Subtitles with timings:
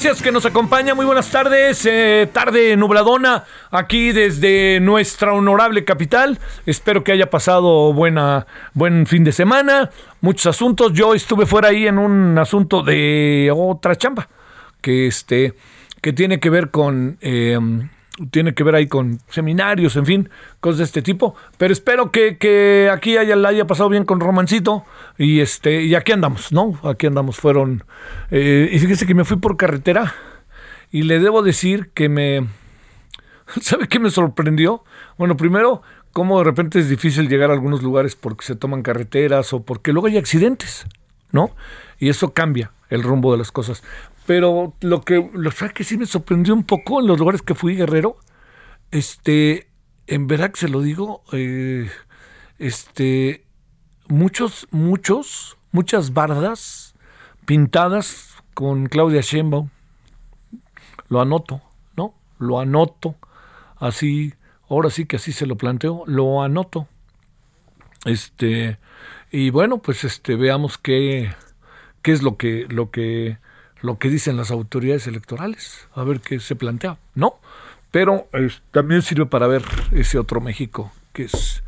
[0.00, 0.94] Gracias que nos acompaña.
[0.94, 6.38] Muy buenas tardes, eh, tarde nubladona aquí desde nuestra honorable capital.
[6.66, 9.90] Espero que haya pasado buena, buen fin de semana,
[10.20, 10.92] muchos asuntos.
[10.92, 14.28] Yo estuve fuera ahí en un asunto de otra chamba
[14.80, 15.54] que este
[16.00, 17.58] que tiene que ver con eh,
[18.30, 20.30] tiene que ver ahí con seminarios, en fin,
[20.60, 21.34] cosas de este tipo.
[21.56, 24.84] Pero espero que, que aquí haya, la haya pasado bien con Romancito.
[25.16, 26.78] Y este, y aquí andamos, ¿no?
[26.82, 27.36] Aquí andamos.
[27.36, 27.84] Fueron.
[28.30, 30.14] Eh, y fíjese que me fui por carretera.
[30.90, 32.46] Y le debo decir que me.
[33.60, 34.84] ¿Sabe qué me sorprendió?
[35.16, 39.52] Bueno, primero, cómo de repente es difícil llegar a algunos lugares porque se toman carreteras
[39.52, 40.86] o porque luego hay accidentes,
[41.32, 41.50] ¿no?
[41.98, 43.82] Y eso cambia el rumbo de las cosas.
[44.28, 47.76] Pero lo que, lo que sí me sorprendió un poco en los lugares que fui,
[47.76, 48.18] Guerrero,
[48.90, 49.70] este,
[50.06, 51.90] en verdad que se lo digo, eh,
[52.58, 53.46] este,
[54.06, 56.94] muchos, muchos, muchas bardas
[57.46, 59.70] pintadas con Claudia Sheinbaum.
[61.08, 61.62] Lo anoto,
[61.96, 62.14] ¿no?
[62.38, 63.14] Lo anoto.
[63.78, 64.34] Así,
[64.68, 66.86] ahora sí que así se lo planteo, lo anoto.
[68.04, 68.78] Este,
[69.30, 71.34] y bueno, pues este, veamos qué,
[72.02, 73.38] qué es lo que, lo que,
[73.80, 77.38] lo que dicen las autoridades electorales, a ver qué se plantea, ¿no?
[77.90, 78.28] Pero
[78.70, 79.62] también sirve para ver
[79.92, 81.62] ese otro México, que es,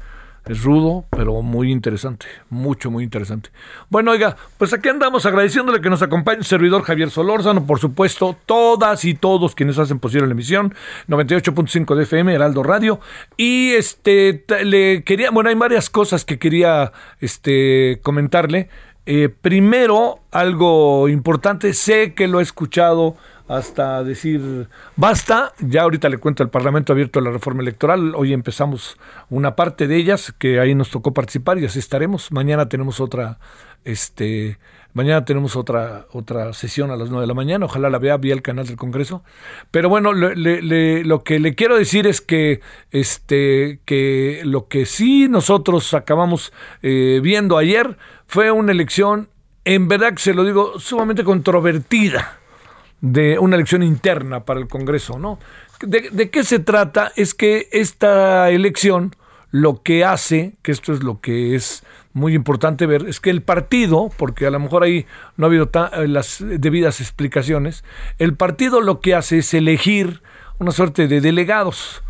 [0.46, 3.50] es rudo, pero muy interesante, mucho, muy interesante.
[3.88, 8.36] Bueno, oiga, pues aquí andamos agradeciéndole que nos acompañe el servidor Javier Solórzano, por supuesto,
[8.44, 10.74] todas y todos quienes hacen posible la emisión,
[11.08, 13.00] 98.5 de FM, Heraldo Radio,
[13.36, 18.68] y este, le quería, bueno, hay varias cosas que quería este, comentarle.
[19.12, 23.16] Eh, primero, algo importante, sé que lo he escuchado
[23.48, 28.98] hasta decir basta, ya ahorita le cuento el Parlamento abierto la reforma electoral, hoy empezamos
[29.28, 33.40] una parte de ellas que ahí nos tocó participar y así estaremos, mañana tenemos otra,
[33.82, 34.60] este,
[34.92, 38.34] mañana tenemos otra, otra sesión a las nueve de la mañana, ojalá la vea vía
[38.34, 39.22] el canal del Congreso,
[39.70, 45.28] pero bueno, le, lo que le quiero decir es que, este, que lo que sí
[45.28, 46.52] nosotros acabamos
[46.82, 47.96] eh, viendo ayer,
[48.26, 49.28] fue una elección,
[49.64, 52.38] en verdad que se lo digo, sumamente controvertida
[53.00, 55.38] de una elección interna para el Congreso, ¿no?
[55.80, 57.12] ¿De, ¿De, qué se trata?
[57.16, 59.16] Es que esta elección
[59.50, 63.42] lo que hace, que esto es lo que es muy importante ver, es que el
[63.42, 65.06] partido, porque a lo mejor ahí
[65.36, 65.70] no ha habido
[66.06, 67.84] las debidas explicaciones,
[68.18, 70.22] el partido lo que hace es elegir
[70.58, 72.02] una suerte de delegados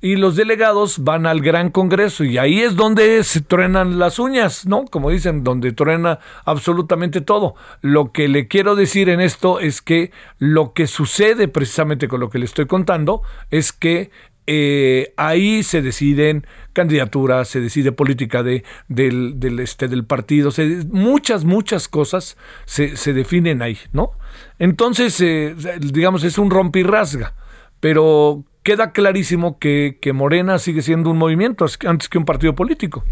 [0.00, 4.66] y los delegados van al gran congreso y ahí es donde se truenan las uñas,
[4.66, 4.84] ¿no?
[4.84, 7.56] Como dicen, donde truena absolutamente todo.
[7.80, 12.30] Lo que le quiero decir en esto es que lo que sucede precisamente con lo
[12.30, 14.10] que le estoy contando es que
[14.50, 20.86] eh, ahí se deciden candidaturas, se decide política de, del, del, este, del partido, se,
[20.90, 24.12] muchas, muchas cosas se, se, definen ahí, ¿no?
[24.58, 27.34] Entonces, eh, digamos, es un rompirrasga,
[27.80, 33.04] pero queda clarísimo que, que, Morena sigue siendo un movimiento antes que un partido político.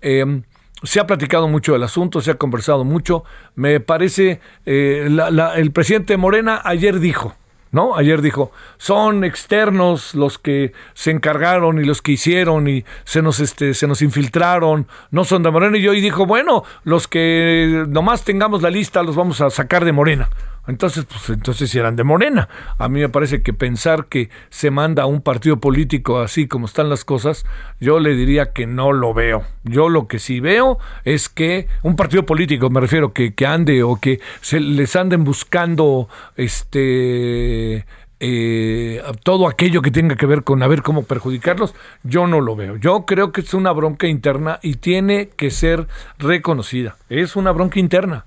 [0.00, 0.42] Eh,
[0.84, 3.24] se ha platicado mucho del asunto, se ha conversado mucho.
[3.56, 5.08] Me parece, eh,
[5.56, 7.34] el presidente Morena ayer dijo,
[7.72, 7.96] ¿no?
[7.96, 13.40] Ayer dijo, son externos los que se encargaron y los que hicieron y se nos,
[13.40, 15.78] este, se nos infiltraron, no son de Morena.
[15.78, 19.92] Y hoy dijo, bueno, los que nomás tengamos la lista los vamos a sacar de
[19.92, 20.28] Morena.
[20.68, 22.48] Entonces, pues entonces eran de Morena.
[22.76, 26.66] A mí me parece que pensar que se manda a un partido político así como
[26.66, 27.46] están las cosas,
[27.80, 29.44] yo le diría que no lo veo.
[29.64, 33.96] Yo lo que sí veo es que un partido político, me refiero, que, ande o
[33.96, 37.86] que se les anden buscando este
[38.20, 42.56] eh, todo aquello que tenga que ver con a ver cómo perjudicarlos, yo no lo
[42.56, 42.76] veo.
[42.76, 45.86] Yo creo que es una bronca interna y tiene que ser
[46.18, 46.96] reconocida.
[47.08, 48.26] Es una bronca interna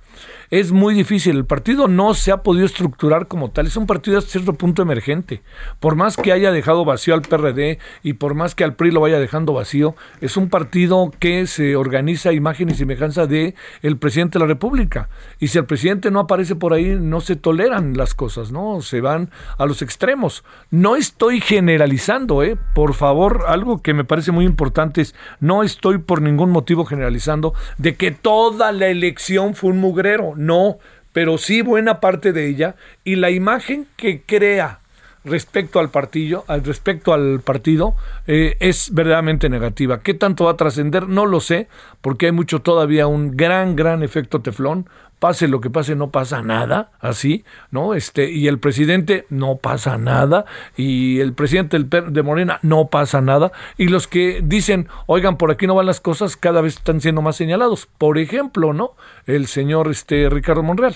[0.51, 1.37] es muy difícil.
[1.37, 3.67] El partido no se ha podido estructurar como tal.
[3.67, 5.41] Es un partido a cierto punto emergente.
[5.79, 8.99] Por más que haya dejado vacío al PRD y por más que al PRI lo
[8.99, 13.97] vaya dejando vacío, es un partido que se organiza a imagen y semejanza de el
[13.97, 15.07] presidente de la República.
[15.39, 18.81] Y si el presidente no aparece por ahí, no se toleran las cosas, ¿no?
[18.81, 20.43] Se van a los extremos.
[20.69, 22.57] No estoy generalizando, ¿eh?
[22.75, 27.53] Por favor, algo que me parece muy importante es, no estoy por ningún motivo generalizando
[27.77, 30.79] de que toda la elección fue un mugrero no,
[31.13, 34.80] pero sí buena parte de ella y la imagen que crea
[35.23, 37.95] respecto al partido, respecto al partido,
[38.27, 39.99] eh, es verdaderamente negativa.
[39.99, 41.07] ¿Qué tanto va a trascender?
[41.07, 41.67] No lo sé,
[42.01, 44.87] porque hay mucho todavía un gran, gran efecto teflón
[45.21, 47.93] pase lo que pase, no pasa nada, así, ¿no?
[47.93, 50.45] Este, y el presidente no pasa nada,
[50.75, 55.67] y el presidente de Morena no pasa nada, y los que dicen, oigan, por aquí
[55.67, 57.87] no van las cosas, cada vez están siendo más señalados.
[57.99, 58.95] Por ejemplo, ¿no?
[59.27, 60.95] El señor este, Ricardo Monreal.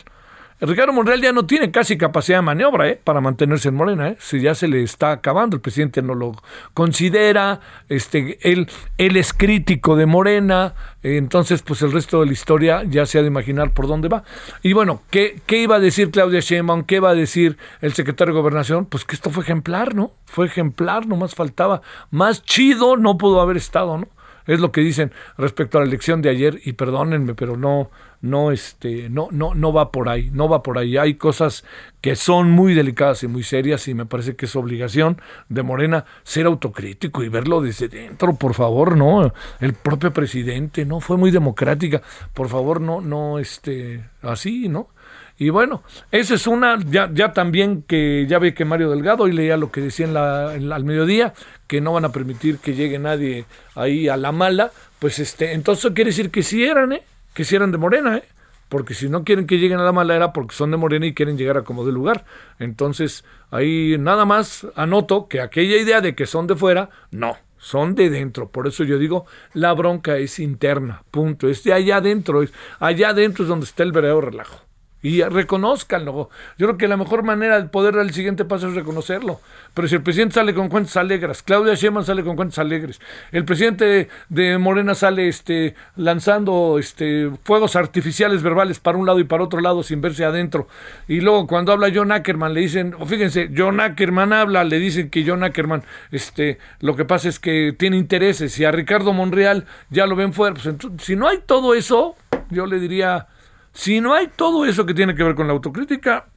[0.61, 2.99] Ricardo Monreal ya no tiene casi capacidad de maniobra ¿eh?
[3.03, 4.09] para mantenerse en Morena.
[4.09, 4.17] ¿eh?
[4.19, 6.31] Si ya se le está acabando, el presidente no lo
[6.73, 7.59] considera,
[7.89, 10.73] este, él, él es crítico de Morena,
[11.03, 14.23] entonces pues el resto de la historia ya se ha de imaginar por dónde va.
[14.63, 16.83] Y bueno, ¿qué, qué iba a decir Claudia Sheinbaum?
[16.83, 18.85] ¿Qué iba a decir el secretario de Gobernación?
[18.85, 20.13] Pues que esto fue ejemplar, ¿no?
[20.25, 21.81] Fue ejemplar, no más faltaba.
[22.11, 24.07] Más chido no pudo haber estado, ¿no?
[24.47, 27.89] Es lo que dicen respecto a la elección de ayer y perdónenme, pero no
[28.21, 30.97] no este no no no va por ahí, no va por ahí.
[30.97, 31.63] Hay cosas
[32.01, 36.05] que son muy delicadas y muy serias y me parece que es obligación de Morena
[36.23, 39.33] ser autocrítico y verlo desde dentro, por favor, no.
[39.59, 42.01] El propio presidente no fue muy democrática,
[42.33, 44.89] por favor, no no este así, ¿no?
[45.37, 49.33] Y bueno, esa es una, ya, ya también que ya ve que Mario Delgado, y
[49.33, 51.33] leía lo que decía en la, al mediodía,
[51.67, 53.45] que no van a permitir que llegue nadie
[53.75, 57.03] ahí a la mala, pues este, entonces quiere decir que sí eran, ¿eh?
[57.33, 58.23] Que sí eran de Morena, ¿eh?
[58.69, 61.13] Porque si no quieren que lleguen a la mala era porque son de Morena y
[61.13, 62.25] quieren llegar a como de lugar.
[62.57, 67.93] Entonces, ahí nada más anoto que aquella idea de que son de fuera, no, son
[67.93, 68.49] de dentro.
[68.49, 71.47] Por eso yo digo, la bronca es interna, punto.
[71.47, 72.43] Es de allá adentro,
[72.79, 74.64] allá adentro es donde está el verdadero relajo
[75.05, 76.31] y reconozcanlo.
[76.57, 79.39] Yo creo que la mejor manera de poder dar el siguiente paso es reconocerlo.
[79.75, 82.99] Pero si el presidente sale con cuentas alegres, Claudia Sheinbaum sale con cuentas alegres,
[83.31, 89.25] el presidente de Morena sale este, lanzando este, fuegos artificiales verbales para un lado y
[89.25, 90.67] para otro lado sin verse adentro,
[91.07, 95.11] y luego cuando habla John Ackerman le dicen, o fíjense, John Ackerman habla, le dicen
[95.11, 99.65] que John Ackerman, este, lo que pasa es que tiene intereses, y a Ricardo Monreal
[99.91, 102.15] ya lo ven fuera, pues si no hay todo eso,
[102.49, 103.27] yo le diría
[103.75, 106.27] si no hay todo eso que tiene que ver con la autocrítica,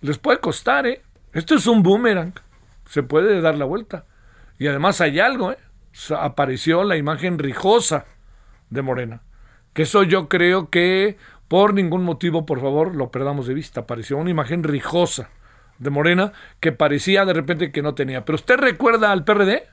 [0.00, 1.02] les puede costar, ¿eh?
[1.34, 2.32] Esto es un boomerang.
[2.86, 4.06] Se puede dar la vuelta.
[4.58, 5.58] Y además hay algo, ¿eh?
[6.18, 8.06] Apareció la imagen rijosa
[8.70, 9.20] de Morena.
[9.74, 13.80] Que eso yo creo que por ningún motivo, por favor, lo perdamos de vista.
[13.80, 15.28] Apareció una imagen rijosa
[15.78, 18.24] de Morena que parecía de repente que no tenía.
[18.24, 19.64] Pero usted recuerda al PRD?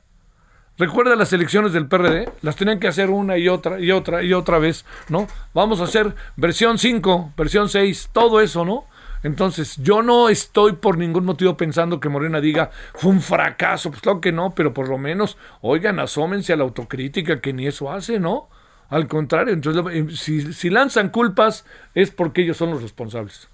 [0.77, 4.33] Recuerda las elecciones del PRD, las tenían que hacer una y otra y otra y
[4.33, 5.27] otra vez, ¿no?
[5.53, 8.85] Vamos a hacer versión 5, versión 6, todo eso, ¿no?
[9.23, 14.01] Entonces, yo no estoy por ningún motivo pensando que Morena diga fue un fracaso, pues
[14.01, 17.91] claro que no, pero por lo menos, oigan, asómense a la autocrítica que ni eso
[17.91, 18.47] hace, ¿no?
[18.89, 21.65] Al contrario, entonces, eh, si, si lanzan culpas
[21.95, 23.49] es porque ellos son los responsables.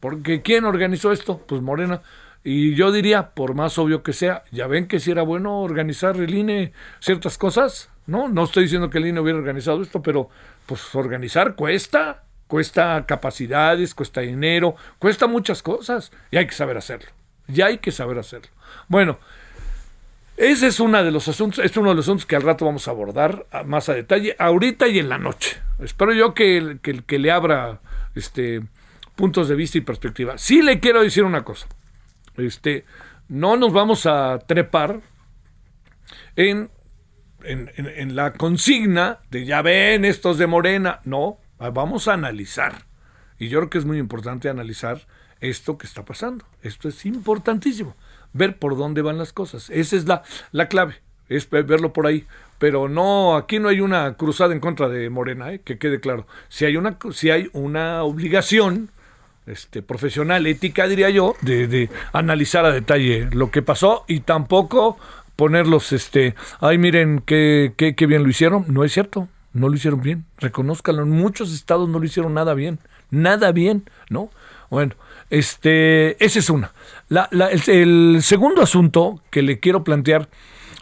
[0.00, 1.38] Porque ¿quién organizó esto?
[1.46, 2.02] Pues Morena.
[2.44, 6.16] Y yo diría, por más obvio que sea, ya ven que si era bueno organizar
[6.16, 8.28] el INE ciertas cosas, ¿no?
[8.28, 10.28] No estoy diciendo que el INE hubiera organizado esto, pero
[10.66, 17.10] pues organizar cuesta, cuesta capacidades, cuesta dinero, cuesta muchas cosas y hay que saber hacerlo.
[17.46, 18.50] Ya hay que saber hacerlo.
[18.88, 19.18] Bueno,
[20.36, 22.88] ese es uno de los asuntos, es uno de los asuntos que al rato vamos
[22.88, 25.60] a abordar más a detalle, ahorita y en la noche.
[25.78, 27.80] Espero yo que, que, que le abra
[28.16, 28.62] este
[29.14, 30.38] puntos de vista y perspectiva.
[30.38, 31.68] Sí le quiero decir una cosa.
[32.36, 32.84] Este,
[33.28, 35.00] no nos vamos a trepar
[36.36, 36.70] en,
[37.44, 41.00] en, la consigna de ya ven estos de Morena.
[41.04, 42.86] No, vamos a analizar.
[43.38, 45.06] Y yo creo que es muy importante analizar
[45.40, 46.44] esto que está pasando.
[46.62, 47.96] Esto es importantísimo,
[48.32, 49.68] ver por dónde van las cosas.
[49.70, 50.22] Esa es la,
[50.52, 52.26] la clave, es verlo por ahí.
[52.58, 55.60] Pero no, aquí no hay una cruzada en contra de Morena, ¿eh?
[55.60, 56.28] que quede claro.
[56.48, 58.90] Si hay una, si hay una obligación
[59.46, 64.98] este, profesional, ética, diría yo, de, de analizar a detalle lo que pasó y tampoco
[65.36, 68.64] ponerlos, este, ay, miren qué, qué, qué bien lo hicieron.
[68.68, 70.24] No es cierto, no lo hicieron bien.
[70.38, 72.78] Reconózcanlo, en muchos estados no lo hicieron nada bien,
[73.10, 74.30] nada bien, ¿no?
[74.70, 74.94] Bueno,
[75.30, 76.72] este, esa es una.
[77.08, 80.28] La, la, el, el, segundo asunto que le quiero plantear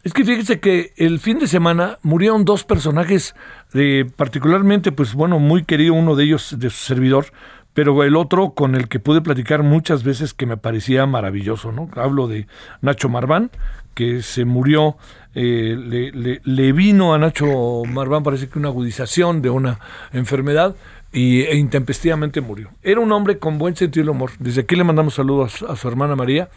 [0.02, 3.34] es que fíjese que el fin de semana murieron dos personajes,
[3.72, 7.26] de, particularmente, pues bueno, muy querido uno de ellos de su servidor,
[7.74, 11.88] pero el otro con el que pude platicar muchas veces que me parecía maravilloso, ¿no?
[11.94, 12.46] Hablo de
[12.80, 13.50] Nacho Marván,
[13.94, 14.96] que se murió,
[15.34, 19.78] eh, le, vino a Nacho Marván parece que una agudización de una
[20.12, 20.74] enfermedad
[21.12, 22.70] y, e intempestivamente murió.
[22.82, 24.32] Era un hombre con buen sentido del humor.
[24.38, 26.48] Desde aquí le mandamos saludos a, a su hermana María,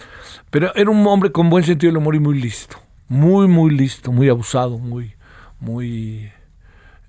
[0.50, 2.77] pero era un hombre con buen sentido del humor y muy listo,
[3.08, 5.13] muy, muy listo, muy abusado, muy,
[5.60, 6.33] muy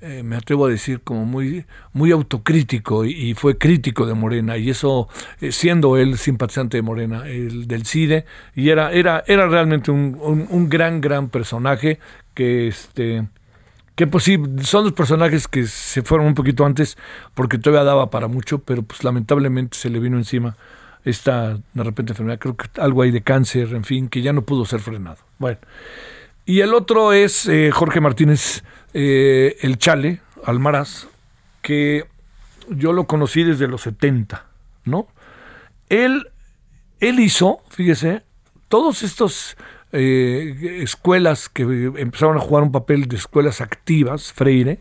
[0.06, 4.68] eh, me atrevo a decir, como muy, muy autocrítico y, fue crítico de Morena, y
[4.68, 5.08] eso
[5.40, 10.46] eh, siendo él simpatizante de Morena, el del CIDE, y era, era, era realmente un,
[10.50, 12.00] un, gran, gran personaje
[12.34, 13.26] que este
[13.94, 16.98] que pues sí, son los personajes que se fueron un poquito antes
[17.32, 20.56] porque todavía daba para mucho, pero pues lamentablemente se le vino encima
[21.06, 24.42] esta de repente enfermedad, creo que algo hay de cáncer, en fin, que ya no
[24.42, 25.18] pudo ser frenado.
[25.38, 25.60] Bueno,
[26.44, 31.08] y el otro es eh, Jorge Martínez eh, El Chale, Almaraz,
[31.62, 32.04] que
[32.68, 34.46] yo lo conocí desde los 70,
[34.84, 35.08] ¿no?
[35.88, 36.28] Él,
[37.00, 38.22] él hizo, fíjese,
[38.68, 39.56] todos estos
[39.92, 41.62] eh, escuelas que
[41.96, 44.80] empezaron a jugar un papel de escuelas activas, Freire,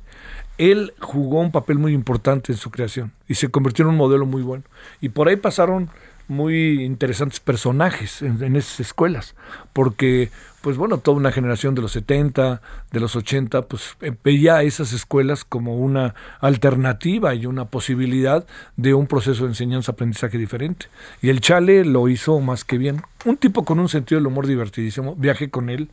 [0.58, 4.25] él jugó un papel muy importante en su creación y se convirtió en un modelo
[4.25, 4.63] muy bueno.
[5.01, 5.89] Y por ahí pasaron
[6.27, 9.36] muy interesantes personajes en, en esas escuelas,
[9.74, 10.29] porque
[10.63, 12.62] pues bueno, toda una generación de los 70,
[12.94, 18.46] de los 80, pues eh, veía esas escuelas como una alternativa y una posibilidad
[18.78, 20.86] de un proceso de enseñanza-aprendizaje diferente.
[21.22, 23.02] Y el Chale lo hizo más que bien.
[23.26, 25.16] Un tipo con un sentido del humor divertidísimo.
[25.16, 25.90] Viajé con él,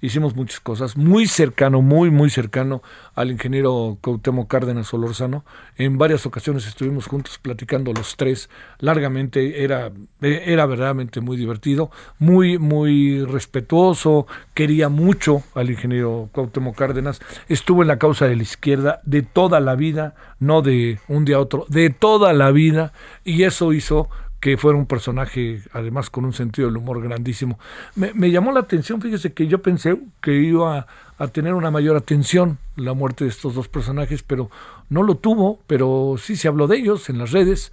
[0.00, 0.96] hicimos muchas cosas.
[0.96, 2.82] Muy cercano, muy, muy cercano
[3.14, 5.44] al ingeniero Cautemo Cárdenas Solórzano.
[5.78, 9.62] En varias ocasiones estuvimos juntos platicando los tres largamente.
[9.62, 9.90] Era,
[10.20, 17.88] era verdaderamente muy divertido, muy, muy respetuoso quería mucho al ingeniero Cuauhtémoc Cárdenas, estuvo en
[17.88, 21.66] la causa de la izquierda de toda la vida, no de un día a otro,
[21.68, 22.92] de toda la vida,
[23.24, 24.08] y eso hizo
[24.40, 27.60] que fuera un personaje, además con un sentido del humor grandísimo.
[27.94, 31.96] Me, llamó la atención, fíjese que yo pensé que iba a, a, tener una mayor
[31.96, 34.50] atención la muerte de estos dos personajes, pero
[34.90, 37.70] no lo tuvo, pero sí se habló de ellos en las redes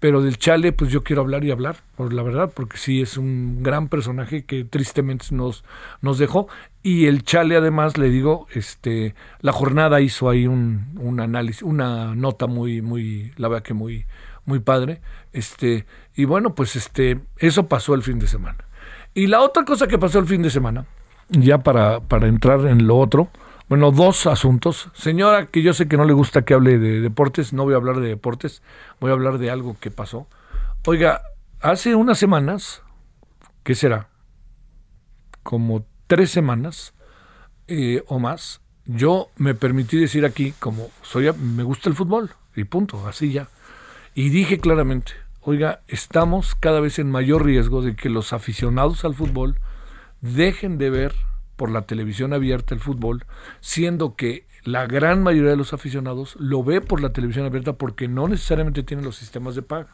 [0.00, 3.16] pero del Chale pues yo quiero hablar y hablar, por la verdad, porque sí es
[3.16, 5.64] un gran personaje que tristemente nos,
[6.00, 6.48] nos dejó
[6.82, 12.14] y el Chale además le digo, este la jornada hizo ahí un, un análisis, una
[12.14, 14.06] nota muy muy la verdad que muy
[14.44, 15.00] muy padre,
[15.32, 18.64] este y bueno, pues este eso pasó el fin de semana.
[19.14, 20.86] Y la otra cosa que pasó el fin de semana,
[21.28, 23.30] ya para para entrar en lo otro,
[23.68, 24.88] bueno, dos asuntos.
[24.94, 27.76] Señora, que yo sé que no le gusta que hable de deportes, no voy a
[27.76, 28.62] hablar de deportes,
[29.00, 30.26] voy a hablar de algo que pasó.
[30.86, 31.22] Oiga,
[31.60, 32.82] hace unas semanas,
[33.64, 34.08] ¿qué será?
[35.42, 36.94] Como tres semanas
[37.66, 42.64] eh, o más, yo me permití decir aquí, como soy, me gusta el fútbol, y
[42.64, 43.48] punto, así ya.
[44.14, 49.14] Y dije claramente, oiga, estamos cada vez en mayor riesgo de que los aficionados al
[49.14, 49.60] fútbol
[50.22, 51.14] dejen de ver
[51.58, 53.26] por la televisión abierta el fútbol,
[53.60, 58.06] siendo que la gran mayoría de los aficionados lo ve por la televisión abierta porque
[58.06, 59.88] no necesariamente tienen los sistemas de paga.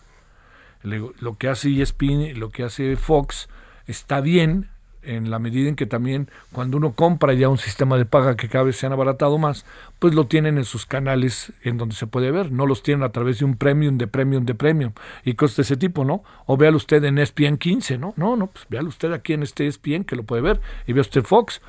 [0.82, 3.48] Lo que hace ESPN, lo que hace Fox
[3.86, 4.68] está bien,
[5.06, 8.48] en la medida en que también cuando uno compra ya un sistema de paga que
[8.48, 9.64] cada vez se han abaratado más,
[9.98, 13.10] pues lo tienen en sus canales en donde se puede ver, no los tienen a
[13.12, 14.92] través de un premium, de premium, de premium
[15.24, 16.22] y cosas de ese tipo, ¿no?
[16.46, 18.14] O véalo usted en ESPN 15, ¿no?
[18.16, 21.02] No, no, pues véalo usted aquí en este ESPN que lo puede ver y vea
[21.02, 21.60] usted Fox.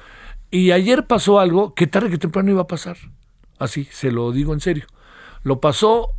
[0.51, 2.97] Y ayer pasó algo que tarde que temprano iba a pasar.
[3.59, 4.85] Así, se lo digo en serio.
[5.43, 6.09] Lo pasó,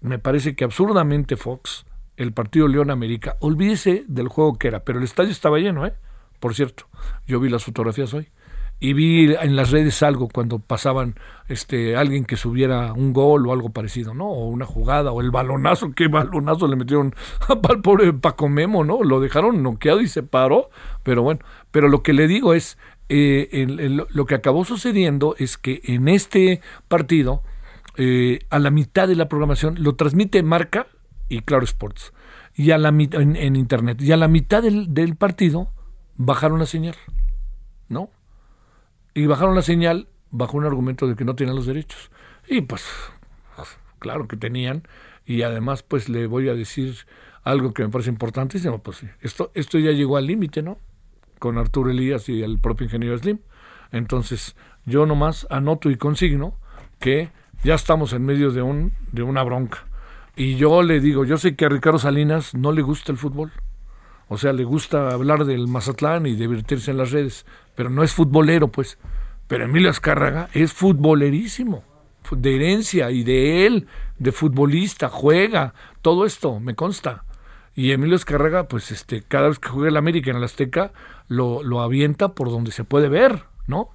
[0.00, 1.86] me parece que absurdamente Fox,
[2.16, 5.94] el partido León América, olvídese del juego que era, pero el estadio estaba lleno, ¿eh?
[6.40, 6.86] Por cierto,
[7.26, 8.28] yo vi las fotografías hoy
[8.80, 11.14] y vi en las redes algo cuando pasaban
[11.48, 14.26] este alguien que subiera un gol o algo parecido, ¿no?
[14.28, 17.14] O una jugada o el balonazo, qué balonazo le metieron
[17.48, 19.04] al pobre Paco Memo, ¿no?
[19.04, 20.70] Lo dejaron noqueado y se paró,
[21.02, 22.78] pero bueno, pero lo que le digo es
[23.10, 27.42] eh, el, el, lo que acabó sucediendo es que en este partido
[27.96, 30.86] eh, a la mitad de la programación lo transmite Marca
[31.28, 32.14] y Claro Sports
[32.54, 35.68] y a la en, en internet y a la mitad del partido
[36.22, 36.96] bajaron la señal,
[37.88, 38.10] ¿no?
[39.14, 42.10] Y bajaron la señal bajo un argumento de que no tenían los derechos.
[42.46, 42.86] Y pues,
[43.98, 44.82] claro que tenían.
[45.24, 46.94] Y además, pues le voy a decir
[47.42, 48.82] algo que me parece importantísimo.
[48.82, 50.76] Pues esto, esto ya llegó al límite, ¿no?
[51.38, 53.38] Con Arturo Elías y el propio ingeniero Slim.
[53.90, 56.54] Entonces, yo nomás anoto y consigno
[56.98, 57.30] que
[57.64, 59.86] ya estamos en medio de, un, de una bronca.
[60.36, 63.52] Y yo le digo, yo sé que a Ricardo Salinas no le gusta el fútbol.
[64.32, 67.44] O sea, le gusta hablar del Mazatlán y divertirse en las redes,
[67.74, 68.96] pero no es futbolero, pues.
[69.48, 71.82] Pero Emilio Azcárraga es futbolerísimo,
[72.30, 73.88] de herencia y de él,
[74.20, 77.24] de futbolista, juega, todo esto, me consta.
[77.74, 80.92] Y Emilio Azcárraga, pues este, cada vez que juega el América en el Azteca,
[81.26, 83.90] lo, lo avienta por donde se puede ver, ¿no?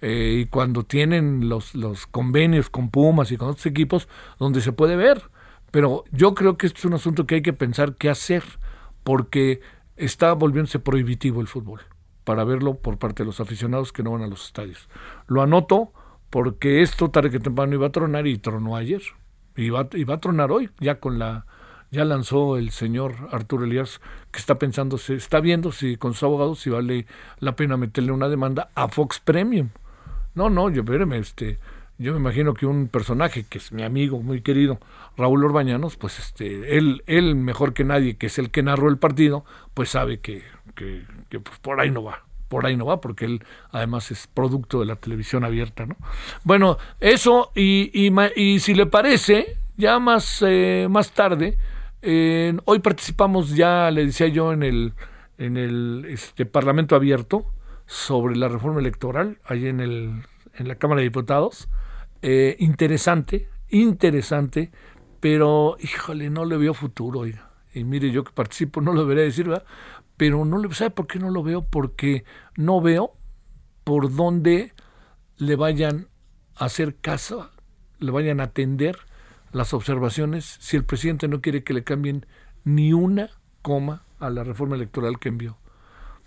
[0.00, 4.06] Eh, y cuando tienen los, los convenios con Pumas y con otros equipos,
[4.38, 5.22] donde se puede ver.
[5.72, 8.44] Pero yo creo que esto es un asunto que hay que pensar qué hacer,
[9.04, 9.60] porque
[9.96, 11.80] está volviéndose prohibitivo el fútbol
[12.24, 14.88] para verlo por parte de los aficionados que no van a los estadios.
[15.26, 15.92] Lo anoto
[16.30, 19.02] porque esto tarde que temprano iba a tronar y tronó ayer.
[19.54, 21.44] Y va, y va a tronar hoy, ya con la
[21.90, 26.22] ya lanzó el señor Arturo Elías que está pensando, se está viendo si con sus
[26.22, 27.06] abogados si vale
[27.38, 29.68] la pena meterle una demanda a Fox Premium.
[30.34, 31.58] No, no, yo espéreme, este,
[32.02, 34.78] yo me imagino que un personaje que es mi amigo muy querido,
[35.16, 38.98] Raúl Orbañanos, pues este, él, él mejor que nadie, que es el que narró el
[38.98, 39.44] partido,
[39.74, 40.42] pues sabe que,
[40.74, 44.26] que, que pues por ahí no va por ahí no va, porque él además es
[44.26, 45.96] producto de la televisión abierta, ¿no?
[46.44, 47.90] Bueno, eso, y,
[48.36, 51.56] y, si le parece, ya más, eh, más tarde,
[52.02, 54.92] eh, hoy participamos ya, le decía yo, en el,
[55.38, 57.46] en el este, Parlamento Abierto
[57.86, 60.22] sobre la reforma electoral, ahí en, el,
[60.54, 61.70] en la Cámara de Diputados.
[62.22, 64.70] Eh, interesante, interesante,
[65.20, 67.20] pero híjole, no le veo futuro.
[67.20, 67.50] Oiga.
[67.74, 69.64] Y mire, yo que participo no lo veré decir, ¿verdad?
[70.22, 71.62] pero no le, ¿sabe por qué no lo veo?
[71.62, 72.24] Porque
[72.56, 73.16] no veo
[73.82, 74.72] por dónde
[75.36, 76.06] le vayan
[76.54, 77.50] a hacer caso,
[77.98, 78.98] le vayan a atender
[79.50, 82.24] las observaciones si el presidente no quiere que le cambien
[82.62, 83.30] ni una
[83.62, 85.58] coma a la reforma electoral que envió.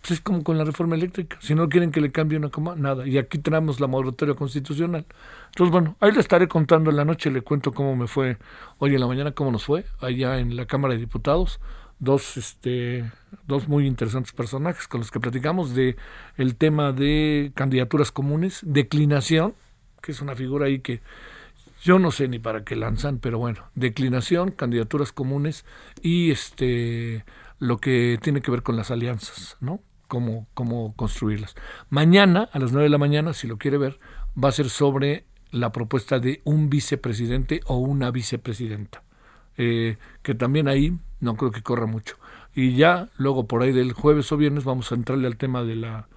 [0.06, 1.38] Pues es como con la reforma eléctrica.
[1.42, 3.08] Si no quieren que le cambie una coma, nada.
[3.08, 5.04] Y aquí tenemos la moratoria constitucional.
[5.48, 8.38] Entonces, bueno, ahí le estaré contando en la noche, le cuento cómo me fue
[8.78, 11.60] hoy en la mañana, cómo nos fue allá en la Cámara de Diputados
[11.98, 13.10] dos, este,
[13.48, 15.96] dos muy interesantes personajes con los que platicamos de
[16.38, 19.56] el tema de candidaturas comunes, declinación,
[20.04, 21.02] que es una figura ahí que
[21.82, 25.66] yo no sé ni para qué lanzan, pero bueno, declinación, candidaturas comunes
[26.02, 27.26] y este
[27.60, 29.82] lo que tiene que ver con las alianzas, ¿no?
[30.54, 31.56] Cómo, construirlas.
[31.90, 34.00] Mañana, a las nueve de la mañana, si lo quiere ver,
[34.42, 39.04] va a ser sobre la propuesta de un vicepresidente o una vicepresidenta.
[39.58, 42.18] Eh, que también ahí no creo que corra mucho.
[42.54, 45.76] Y ya luego por ahí del jueves o viernes vamos a entrarle al tema de
[45.76, 46.08] la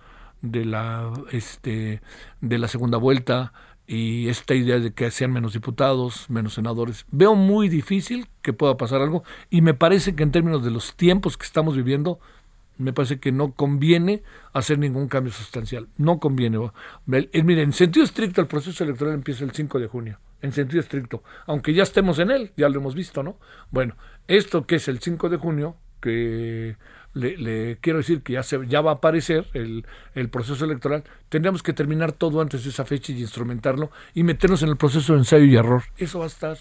[0.41, 2.01] de la este
[2.41, 3.53] de la segunda vuelta
[3.89, 7.07] y esta idea de que sean menos diputados, menos senadores.
[7.11, 10.95] Veo muy difícil que pueda pasar algo y me parece que en términos de los
[10.95, 12.21] tiempos que estamos viviendo
[12.79, 15.89] me parece que no conviene hacer ningún cambio sustancial.
[15.97, 16.59] No conviene.
[17.07, 21.23] Miren, en sentido estricto el proceso electoral empieza el 5 de junio en sentido estricto,
[21.47, 23.39] aunque ya estemos en él, ya lo hemos visto, ¿no?
[23.71, 23.97] Bueno,
[24.29, 26.77] esto que es el 5 de junio, que
[27.15, 31.63] le, quiero decir que ya, se, ya va a aparecer el, el, proceso electoral, tendríamos
[31.63, 35.21] que terminar todo antes de esa fecha y instrumentarlo y meternos en el proceso de
[35.21, 35.83] ensayo y error.
[35.97, 36.57] Eso va a estar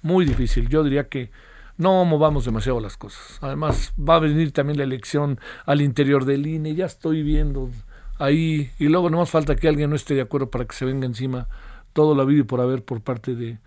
[0.00, 0.68] muy difícil.
[0.68, 1.30] Yo diría que
[1.76, 3.38] no movamos demasiado las cosas.
[3.40, 7.70] Además, va a venir también la elección al interior del INE, ya estoy viendo
[8.18, 10.84] ahí, y luego no más falta que alguien no esté de acuerdo para que se
[10.84, 11.48] venga encima
[11.92, 13.58] todo la vida por haber por parte de...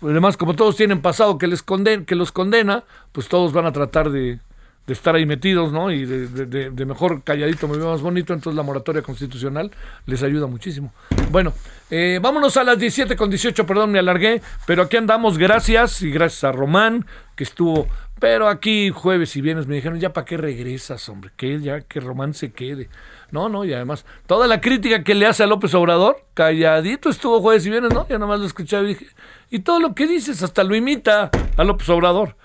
[0.00, 3.72] Además, como todos tienen pasado que, les conden, que los condena, pues todos van a
[3.72, 4.40] tratar de,
[4.86, 5.92] de estar ahí metidos, ¿no?
[5.92, 9.70] Y de, mejor calladito me veo más bonito, entonces la moratoria constitucional
[10.06, 10.92] les ayuda muchísimo.
[11.30, 11.52] Bueno,
[11.90, 16.10] eh, vámonos a las 17 con 18, perdón, me alargué, pero aquí andamos, gracias, y
[16.10, 17.86] gracias a Román, que estuvo,
[18.18, 22.00] pero aquí jueves y viernes me dijeron, ya para qué regresas, hombre, que ya que
[22.00, 22.88] Román se quede.
[23.30, 27.40] No, no, y además, toda la crítica que le hace a López Obrador, calladito estuvo
[27.40, 28.06] jueves y viernes, ¿no?
[28.08, 29.06] Ya nomás lo escuché y dije,
[29.48, 32.36] y todo lo que dices, hasta lo imita a López Obrador.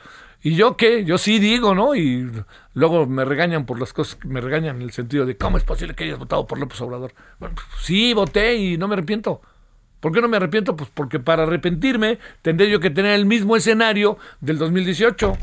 [0.41, 1.03] ¿Y yo qué?
[1.03, 1.95] Yo sí digo, ¿no?
[1.95, 2.29] Y
[2.73, 5.95] luego me regañan por las cosas, me regañan en el sentido de, ¿cómo es posible
[5.95, 7.13] que hayas votado por López Obrador?
[7.39, 9.41] Bueno, sí, voté y no me arrepiento.
[9.99, 10.75] ¿Por qué no me arrepiento?
[10.75, 15.33] Pues porque para arrepentirme tendré yo que tener el mismo escenario del 2018.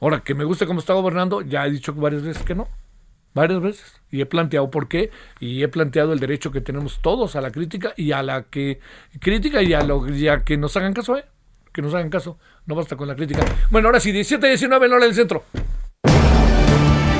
[0.00, 2.68] Ahora, que me guste cómo está gobernando, ya he dicho varias veces que no
[3.34, 5.10] varias veces y he planteado por qué
[5.40, 8.78] y he planteado el derecho que tenemos todos a la crítica y a la que
[9.20, 10.04] crítica y a lo
[10.44, 11.24] que nos hagan caso ¿eh?
[11.72, 13.44] que nos hagan caso, no basta con la crítica.
[13.70, 15.44] Bueno, ahora sí, 17 19 en hora del centro.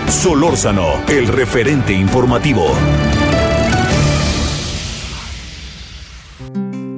[0.09, 2.75] Solórzano, el referente informativo.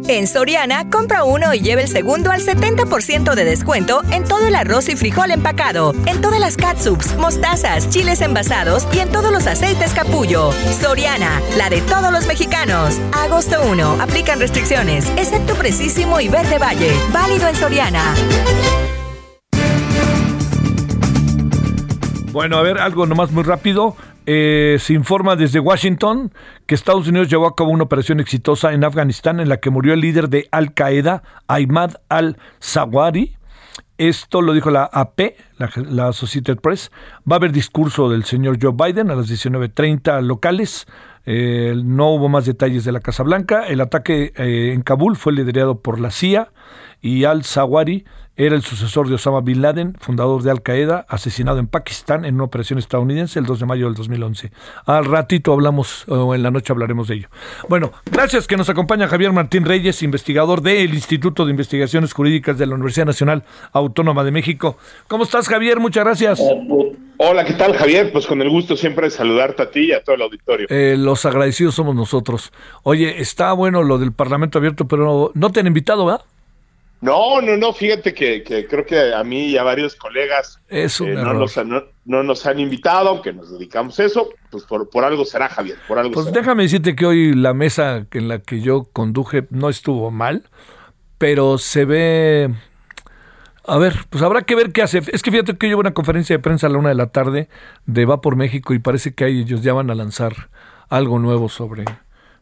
[0.09, 4.55] En Soriana, compra uno y lleve el segundo al 70% de descuento en todo el
[4.55, 9.49] arroz y frijol empacado, en todas las catsups, mostazas, chiles envasados y en todos los
[9.49, 10.53] aceites capullo.
[10.81, 13.01] Soriana, la de todos los mexicanos.
[13.13, 16.93] Agosto 1, aplican restricciones, excepto Precisísimo y Verde Valle.
[17.13, 18.15] Válido en Soriana.
[22.31, 23.97] Bueno, a ver, algo nomás muy rápido.
[24.29, 26.33] Eh, se informa desde Washington
[26.67, 29.95] que Estados Unidos llevó a cabo una operación exitosa en Afganistán en la que murió
[29.95, 33.37] el líder de Al Qaeda, Ahmad al-Zawari.
[33.99, 36.91] Esto lo dijo la AP, la, Associated Press.
[37.31, 40.87] Va a haber discurso del señor Joe Biden a las 19.30 locales.
[41.25, 43.67] Eh, no hubo más detalles de la Casa Blanca.
[43.67, 46.51] El ataque eh, en Kabul fue liderado por la CIA
[47.01, 48.05] y al-Zawari
[48.39, 52.35] era el sucesor de Osama Bin Laden, fundador de Al Qaeda, asesinado en Pakistán en
[52.35, 54.53] una operación estadounidense el 2 de mayo del 2011.
[54.85, 57.29] Al ratito hablamos, o en la noche hablaremos de ello.
[57.71, 62.67] Bueno, gracias que nos acompaña Javier Martín Reyes, investigador del Instituto de Investigaciones Jurídicas de
[62.67, 64.77] la Universidad Nacional Autónoma de México.
[65.09, 65.81] ¿Cómo estás, Javier?
[65.81, 66.39] Muchas gracias.
[67.19, 68.13] Hola, ¿qué tal, Javier?
[68.13, 70.67] Pues con el gusto siempre de saludarte a ti y a todo el auditorio.
[70.69, 72.53] Eh, los agradecidos somos nosotros.
[72.83, 76.27] Oye, está bueno lo del Parlamento abierto, pero no te han invitado, ¿verdad?
[77.07, 81.35] No, no, no, fíjate que, creo que a mí y a varios colegas eh, no,
[81.35, 81.57] nos,
[82.05, 85.79] no, nos, han invitado, aunque nos dedicamos a eso, pues por, por algo será, Javier,
[85.87, 89.69] por algo Pues déjame decirte que hoy la mesa en la que yo conduje no
[89.69, 90.49] estuvo mal,
[91.17, 92.53] pero se ve...
[93.69, 95.01] A ver, pues habrá que ver qué hace.
[95.13, 97.49] Es que fíjate que yo una conferencia de prensa a la una de la tarde
[97.85, 100.51] de Va por México y parece que ellos ya van a lanzar
[100.89, 101.85] algo nuevo sobre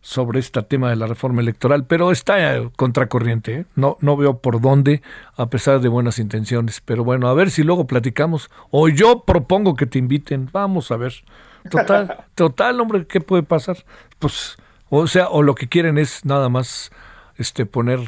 [0.04, 3.54] sobre este tema de la reforma electoral, pero está eh, contracorriente.
[3.54, 3.64] ¿eh?
[3.74, 5.00] No, no veo por dónde,
[5.34, 6.82] a pesar de buenas intenciones.
[6.84, 8.50] Pero bueno, a ver si luego platicamos.
[8.70, 10.50] O yo propongo que te inviten.
[10.52, 11.14] Vamos a ver.
[11.70, 13.78] Total, total, hombre, ¿qué puede pasar?
[14.18, 14.58] Pues,
[14.90, 16.92] o sea, o lo que quieren es nada más
[17.38, 18.00] este poner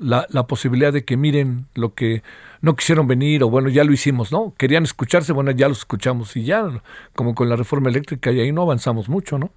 [0.00, 2.22] la, la posibilidad de que miren lo que
[2.62, 4.54] no quisieron venir, o bueno, ya lo hicimos, ¿no?
[4.56, 6.66] Querían escucharse, bueno, ya lo escuchamos y ya,
[7.14, 9.50] como con la reforma eléctrica, y ahí no avanzamos mucho, ¿no?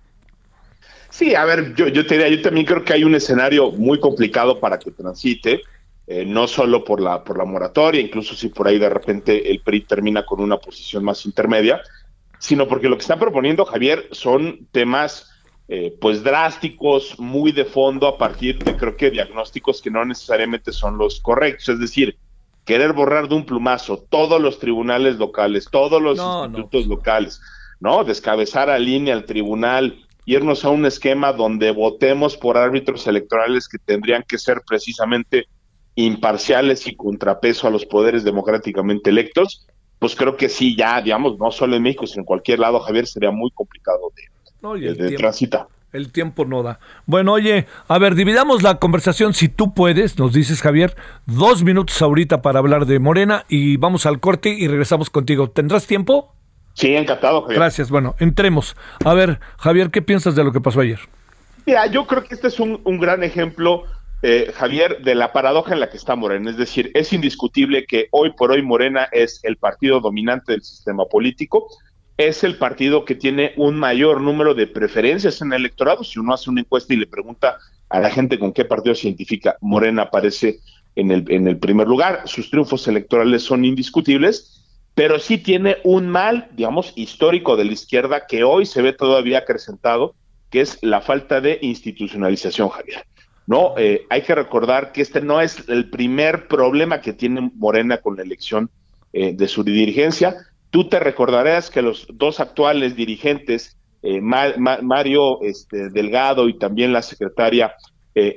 [1.10, 4.00] Sí, a ver, yo, yo, te diría, yo también creo que hay un escenario muy
[4.00, 5.62] complicado para que transite,
[6.08, 9.62] eh, no solo por la, por la moratoria, incluso si por ahí de repente el
[9.62, 11.82] PRI termina con una posición más intermedia,
[12.40, 15.30] sino porque lo que están proponiendo, Javier, son temas
[15.68, 20.72] eh, pues drásticos, muy de fondo, a partir de creo que diagnósticos que no necesariamente
[20.72, 21.70] son los correctos.
[21.70, 22.18] Es decir,
[22.66, 27.42] querer borrar de un plumazo todos los tribunales locales, todos los institutos locales,
[27.80, 28.04] ¿no?
[28.04, 33.80] Descabezar a línea al tribunal, irnos a un esquema donde votemos por árbitros electorales que
[33.80, 35.48] tendrían que ser precisamente
[35.96, 39.66] imparciales y contrapeso a los poderes democráticamente electos,
[39.98, 43.08] pues creo que sí, ya, digamos, no solo en México, sino en cualquier lado, Javier,
[43.08, 44.12] sería muy complicado
[44.62, 45.68] de, de, transitar.
[45.92, 46.80] El tiempo no da.
[47.08, 52.00] Bueno, oye, a ver, dividamos la conversación si tú puedes, nos dices Javier, dos minutos
[52.04, 55.50] ahorita para hablar de Morena y vamos al corte y regresamos contigo.
[55.50, 56.36] ¿Tendrás tiempo?
[56.80, 57.60] Sí, encantado, Javier.
[57.60, 57.90] Gracias.
[57.92, 58.78] Bueno, entremos.
[59.04, 61.02] A ver, Javier, ¿qué piensas de lo que pasó ayer?
[61.66, 63.84] Mira, yo creo que este es un, gran ejemplo,
[64.22, 66.50] eh, Javier, de la paradoja en la que está Morena.
[66.50, 71.04] Es decir, es indiscutible que hoy por hoy Morena es el partido dominante del sistema
[71.04, 71.68] político,
[72.16, 76.06] es el partido que tiene un mayor número de preferencias en el electorado.
[76.06, 77.58] Si uno hace una encuesta y le pregunta
[77.90, 80.60] a la gente con qué partido se identifica, Morena aparece
[80.96, 82.22] en el, en el primer lugar.
[82.24, 84.59] Sus triunfos electorales son indiscutibles
[84.96, 89.40] pero sí tiene un mal, digamos, histórico de la izquierda que hoy se ve todavía
[89.40, 90.16] acrecentado,
[90.50, 93.06] que es la falta de institucionalización, Javier.
[93.50, 97.98] No, eh, hay que recordar que este no es el primer problema que tiene Morena
[97.98, 98.70] con la elección
[99.12, 100.36] eh, de su dirigencia.
[100.70, 107.02] Tú te recordarás que los dos actuales dirigentes, eh, Mario este, Delgado y también la
[107.02, 107.74] secretaria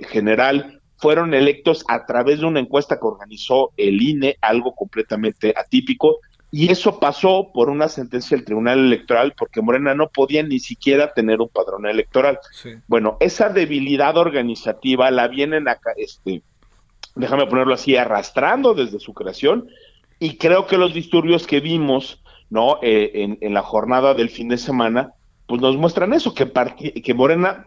[0.08, 6.20] general, fueron electos a través de una encuesta que organizó el INE, algo completamente atípico,
[6.54, 11.14] y eso pasó por una sentencia del Tribunal Electoral porque Morena no podía ni siquiera
[11.14, 12.38] tener un padrón electoral.
[12.86, 16.42] Bueno, esa debilidad organizativa la vienen acá, este,
[17.14, 19.66] déjame ponerlo así, arrastrando desde su creación
[20.18, 22.78] y creo que los disturbios que vimos, ¿no?
[22.82, 25.14] Eh, en, la jornada del fin de semana,
[25.46, 26.52] pues nos muestran eso, que,
[27.02, 27.64] que Morena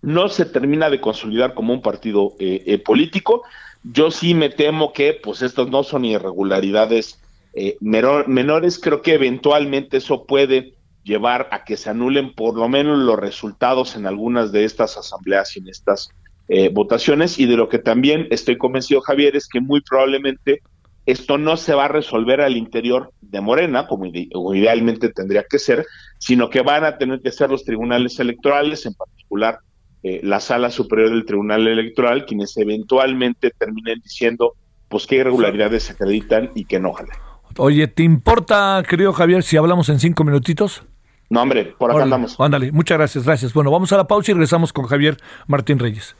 [0.00, 3.42] no se termina de consolidar como un partido eh, eh, político.
[3.82, 7.20] Yo sí me temo que, pues, estos no son irregularidades
[7.54, 12.98] eh, menores, creo que eventualmente eso puede llevar a que se anulen por lo menos
[12.98, 16.08] los resultados en algunas de estas asambleas y en estas
[16.48, 20.62] eh, votaciones y de lo que también estoy convencido, Javier, es que muy probablemente
[21.06, 24.06] esto no se va a resolver al interior de Morena, como
[24.54, 25.84] idealmente tendría que ser,
[26.18, 29.58] sino que van a tener que ser los tribunales electorales, en particular
[30.02, 34.54] eh, la sala superior del Tribunal Electoral, quienes eventualmente terminen diciendo
[34.88, 37.23] pues qué irregularidades se acreditan y qué no, ojalá.
[37.58, 40.84] Oye, ¿te importa, querido Javier, si hablamos en cinco minutitos?
[41.30, 42.38] No, hombre, por acá andamos.
[42.38, 43.52] Ándale, muchas gracias, gracias.
[43.54, 46.16] Bueno, vamos a la pausa y regresamos con Javier Martín Reyes.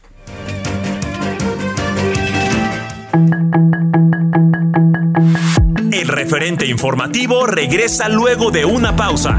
[5.92, 9.38] El referente informativo regresa luego de una pausa.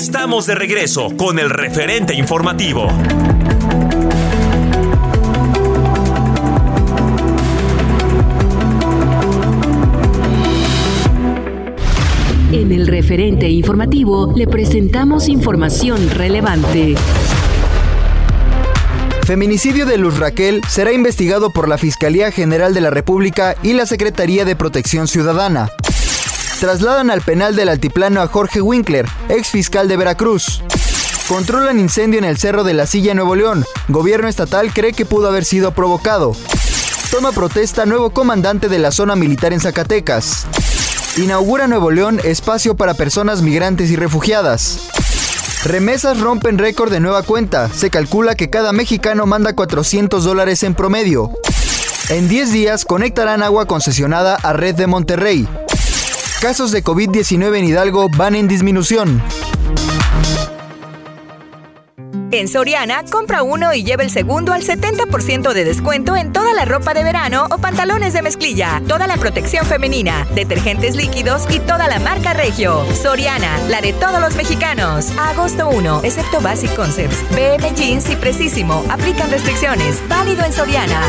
[0.00, 2.88] Estamos de regreso con el referente informativo.
[12.50, 16.94] En el referente informativo le presentamos información relevante.
[19.26, 23.84] Feminicidio de Luz Raquel será investigado por la Fiscalía General de la República y la
[23.84, 25.68] Secretaría de Protección Ciudadana.
[26.60, 30.62] Trasladan al penal del Altiplano a Jorge Winkler, ex fiscal de Veracruz.
[31.26, 33.64] Controlan incendio en el Cerro de la Silla, Nuevo León.
[33.88, 36.36] Gobierno estatal cree que pudo haber sido provocado.
[37.10, 40.44] Toma protesta nuevo comandante de la zona militar en Zacatecas.
[41.16, 44.80] Inaugura Nuevo León espacio para personas migrantes y refugiadas.
[45.64, 47.70] Remesas rompen récord de nueva cuenta.
[47.70, 51.30] Se calcula que cada mexicano manda 400 dólares en promedio.
[52.10, 55.48] En 10 días conectarán agua concesionada a Red de Monterrey.
[56.40, 59.22] Casos de COVID-19 en Hidalgo van en disminución.
[62.30, 66.64] En Soriana, compra uno y lleva el segundo al 70% de descuento en toda la
[66.64, 71.88] ropa de verano o pantalones de mezclilla, toda la protección femenina, detergentes líquidos y toda
[71.88, 72.86] la marca Regio.
[72.94, 75.10] Soriana, la de todos los mexicanos.
[75.18, 78.82] Agosto 1, excepto Basic Concepts, BM Jeans y Precisimo.
[78.88, 80.00] Aplican restricciones.
[80.08, 81.02] Válido en Soriana.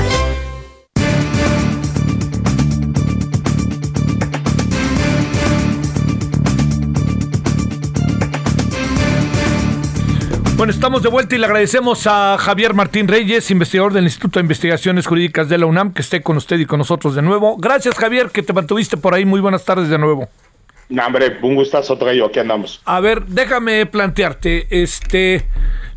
[10.62, 14.44] Bueno, estamos de vuelta y le agradecemos a Javier Martín Reyes, investigador del Instituto de
[14.44, 17.58] Investigaciones Jurídicas de la UNAM, que esté con usted y con nosotros de nuevo.
[17.58, 19.26] Gracias, Javier, que te mantuviste por ahí.
[19.26, 20.30] Muy buenas tardes de nuevo.
[20.88, 22.80] No, hombre, un gustazo traigo, aquí andamos.
[22.86, 25.48] A ver, déjame plantearte, este,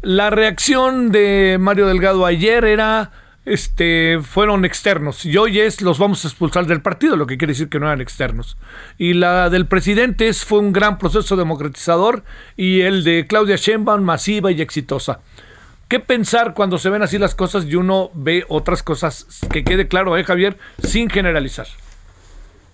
[0.01, 3.11] la reacción de Mario Delgado ayer era
[3.47, 7.53] este, fueron externos y hoy es los vamos a expulsar del partido, lo que quiere
[7.53, 8.57] decir que no eran externos.
[8.99, 12.25] Y la del presidente es, fue un gran proceso democratizador
[12.57, 15.21] y el de Claudia Sheinbaum masiva y exitosa.
[15.89, 19.27] ¿Qué pensar cuando se ven así las cosas y uno ve otras cosas?
[19.53, 20.57] Que quede claro, ¿eh, Javier?
[20.83, 21.67] Sin generalizar.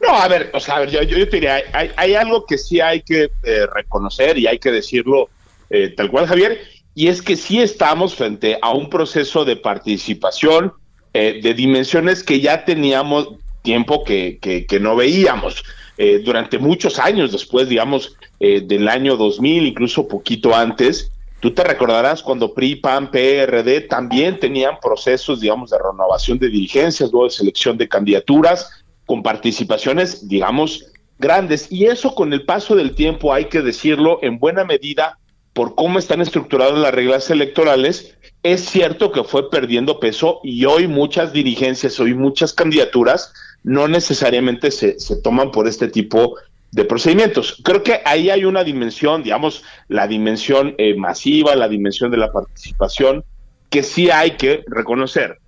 [0.01, 2.57] No, a ver, o sea, a ver, yo, yo, te diría, hay, hay, algo que
[2.57, 5.29] sí hay que eh, reconocer y hay que decirlo
[5.69, 6.59] eh, tal cual, Javier,
[6.95, 10.73] y es que sí estamos frente a un proceso de participación
[11.13, 13.31] eh, de dimensiones que ya teníamos
[13.63, 15.63] tiempo que, que, no veíamos.
[15.99, 21.63] Eh, durante muchos años después, digamos, eh, del año 2000, incluso poquito antes, tú te
[21.63, 27.33] recordarás cuando PRI, PAN, PRD también tenían procesos, digamos, de renovación de dirigencias, luego de
[27.33, 30.87] selección de candidaturas, con participaciones, digamos,
[31.19, 31.71] grandes.
[31.71, 35.19] Y eso con el paso del tiempo, hay que decirlo, en buena medida
[35.61, 40.89] por cómo están estructuradas las reglas electorales, es cierto que fue perdiendo peso y hoy
[40.89, 46.37] muchas dirigencias, hoy muchas candidaturas no necesariamente se, se toman por este tipo
[46.73, 47.61] de procedimientos.
[47.63, 52.33] Creo que ahí hay una dimensión, digamos, la dimensión eh, masiva, la dimensión de la
[52.33, 53.23] participación,
[53.69, 55.41] que sí hay que reconocer.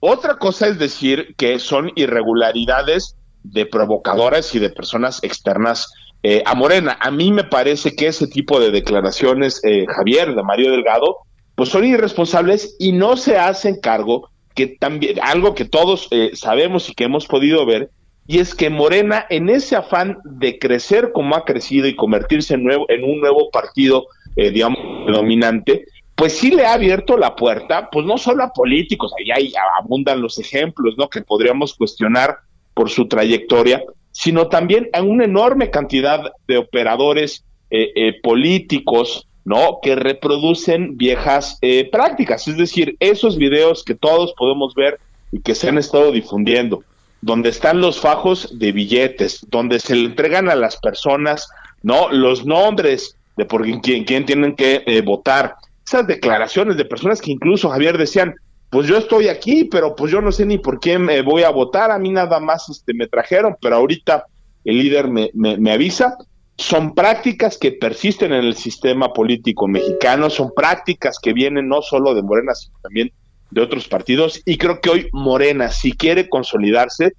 [0.00, 5.92] Otra cosa es decir que son irregularidades de provocadoras y de personas externas
[6.26, 6.96] eh, a Morena.
[7.00, 11.18] A mí me parece que ese tipo de declaraciones, eh, Javier, de Mario Delgado,
[11.54, 16.88] pues son irresponsables y no se hacen cargo que también algo que todos eh, sabemos
[16.88, 17.90] y que hemos podido ver
[18.26, 22.64] y es que Morena en ese afán de crecer como ha crecido y convertirse en,
[22.64, 24.06] nuevo, en un nuevo partido
[24.36, 25.84] digamos dominante
[26.14, 30.20] pues sí le ha abierto la puerta, pues no solo a políticos, ahí hay, abundan
[30.20, 31.08] los ejemplos, ¿no?
[31.08, 32.38] Que podríamos cuestionar
[32.72, 33.82] por su trayectoria,
[34.14, 39.80] sino también a una enorme cantidad de operadores eh, eh, políticos, ¿no?
[39.82, 45.00] Que reproducen viejas eh, prácticas, es decir, esos videos que todos podemos ver
[45.32, 46.84] y que se han estado difundiendo,
[47.22, 51.48] donde están los fajos de billetes, donde se le entregan a las personas,
[51.82, 52.08] ¿no?
[52.12, 57.68] Los nombres de por quién, quién tienen que votar, esas declaraciones de personas que incluso
[57.68, 58.36] Javier decían,
[58.74, 61.50] pues yo estoy aquí, pero pues yo no sé ni por qué me voy a
[61.50, 64.26] votar, a mí nada más este, me trajeron, pero ahorita
[64.64, 66.18] el líder me, me, avisa.
[66.56, 72.16] Son prácticas que persisten en el sistema político mexicano, son prácticas que vienen no solo
[72.16, 73.12] de Morena, sino también
[73.52, 77.12] de otros partidos, y creo que hoy Morena, si quiere consolidarse,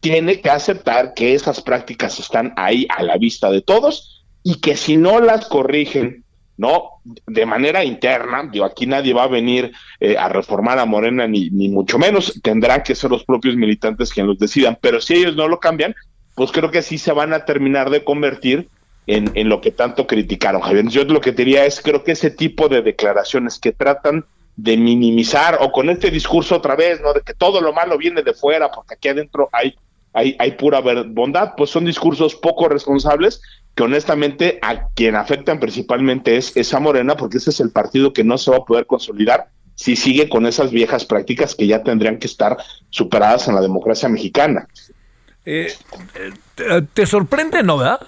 [0.00, 4.76] tiene que aceptar que esas prácticas están ahí a la vista de todos y que
[4.76, 6.24] si no las corrigen
[6.56, 7.02] ¿no?
[7.26, 11.50] De manera interna, digo, aquí nadie va a venir eh, a reformar a Morena, ni,
[11.50, 15.36] ni mucho menos, tendrán que ser los propios militantes quienes los decidan, pero si ellos
[15.36, 15.94] no lo cambian,
[16.34, 18.68] pues creo que sí se van a terminar de convertir
[19.06, 20.88] en, en lo que tanto criticaron, Javier.
[20.88, 24.24] Yo lo que diría es, creo que ese tipo de declaraciones que tratan
[24.56, 27.12] de minimizar o con este discurso otra vez, ¿no?
[27.12, 29.76] De que todo lo malo viene de fuera, porque aquí adentro hay
[30.16, 33.42] hay, hay pura bondad, pues son discursos poco responsables
[33.76, 38.24] que honestamente a quien afectan principalmente es esa Morena, porque ese es el partido que
[38.24, 42.18] no se va a poder consolidar si sigue con esas viejas prácticas que ya tendrían
[42.18, 42.56] que estar
[42.88, 44.66] superadas en la democracia mexicana.
[45.44, 45.72] Eh,
[46.58, 48.00] eh, ¿Te sorprende, no, verdad?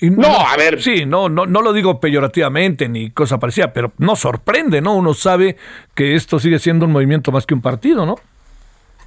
[0.00, 0.80] no, a ver.
[0.80, 4.94] Sí, no, no, no lo digo peyorativamente ni cosa parecida, pero no sorprende, ¿no?
[4.94, 5.56] Uno sabe
[5.96, 8.16] que esto sigue siendo un movimiento más que un partido, ¿no?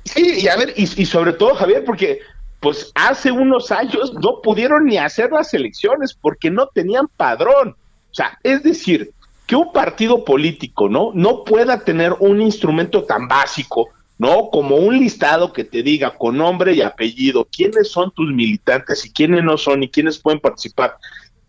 [0.03, 2.19] Sí, y a ver, y, sobre todo, Javier, porque
[2.63, 7.71] pues hace unos años no pudieron ni hacer las elecciones porque no tenían padrón.
[7.71, 9.11] O sea, es decir,
[9.45, 11.11] que un partido político, ¿no?
[11.13, 14.47] No pueda tener un instrumento tan básico, ¿no?
[14.49, 19.11] Como un listado que te diga con nombre y apellido quiénes son tus militantes y
[19.11, 20.95] quiénes no son y quiénes pueden participar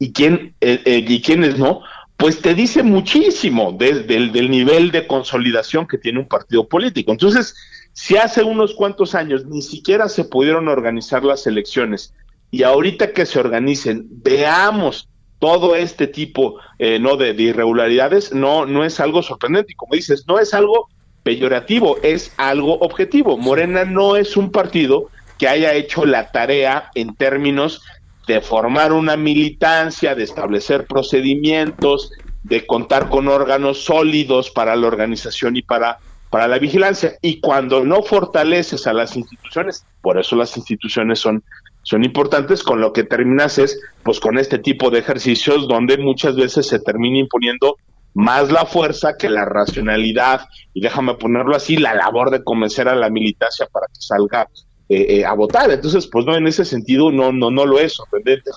[0.01, 1.83] y quién eh, eh, y quiénes no,
[2.17, 7.13] pues te dice muchísimo desde el del nivel de consolidación que tiene un partido político.
[7.13, 7.55] Entonces,
[7.95, 12.13] si hace unos cuantos años ni siquiera se pudieron organizar las elecciones
[12.51, 18.85] y ahorita que se organicen, veamos todo este tipo eh, no de, irregularidades, no, no
[18.85, 19.73] es algo sorprendente.
[19.73, 20.89] Y como dices, no es algo
[21.23, 23.37] peyorativo, es algo objetivo.
[23.39, 27.83] Morena no es un partido que haya hecho la tarea en términos
[28.27, 35.57] de formar una militancia, de establecer procedimientos, de contar con órganos sólidos para la organización
[35.57, 35.99] y para
[36.35, 37.17] para la vigilancia.
[37.23, 41.45] Y cuando no fortaleces a las instituciones, por eso las instituciones son,
[41.85, 46.35] son importantes, con lo que terminas es, pues con este tipo de ejercicios donde muchas
[46.35, 47.77] veces se termina imponiendo
[48.15, 50.41] más la fuerza que la racionalidad,
[50.73, 54.49] y déjame ponerlo así, la labor de convencer a la militancia para que salga
[54.89, 55.71] eh, eh, a votar.
[55.71, 58.51] Entonces, pues no, en ese sentido no, no, no lo es sorprendente.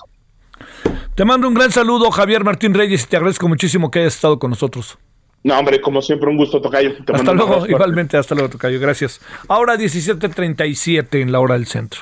[1.14, 4.40] Te mando un gran saludo, Javier Martín Reyes, y te agradezco muchísimo que hayas estado
[4.40, 4.98] con nosotros.
[5.44, 6.92] No, hombre, como siempre, un gusto, Tocayo.
[7.12, 8.80] hasta luego, igualmente, hasta luego, Tocayo.
[8.80, 9.20] Gracias.
[9.48, 12.00] Ahora 17.37 en la hora del centro.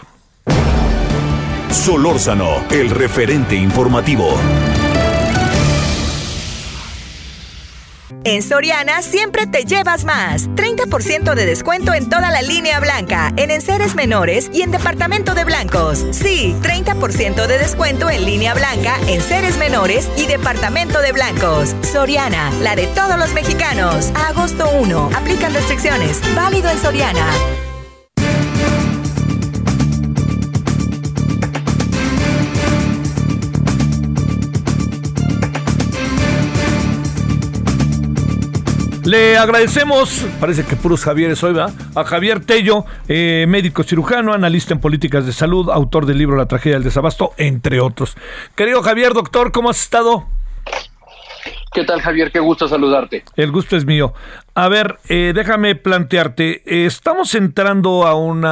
[1.71, 4.37] Solórzano, el referente informativo.
[8.27, 10.49] En Soriana siempre te llevas más.
[10.57, 15.45] 30% de descuento en toda la línea blanca, en enseres menores y en departamento de
[15.45, 16.05] blancos.
[16.11, 21.77] Sí, 30% de descuento en línea blanca, en seres menores y departamento de blancos.
[21.83, 24.11] Soriana, la de todos los mexicanos.
[24.29, 25.11] agosto 1.
[25.15, 26.21] Aplican restricciones.
[26.35, 27.29] Válido en Soriana.
[39.07, 41.71] Le agradecemos, parece que puros Javieres hoy, ¿va?
[41.95, 46.47] A Javier Tello, eh, médico cirujano, analista en políticas de salud, autor del libro La
[46.47, 48.17] tragedia del desabasto, entre otros.
[48.57, 50.27] Querido Javier, doctor, ¿cómo has estado?
[51.73, 52.33] ¿Qué tal, Javier?
[52.33, 53.25] Qué gusto saludarte.
[53.37, 54.15] El gusto es mío.
[54.55, 58.47] A ver, eh, déjame plantearte, eh, estamos entrando a un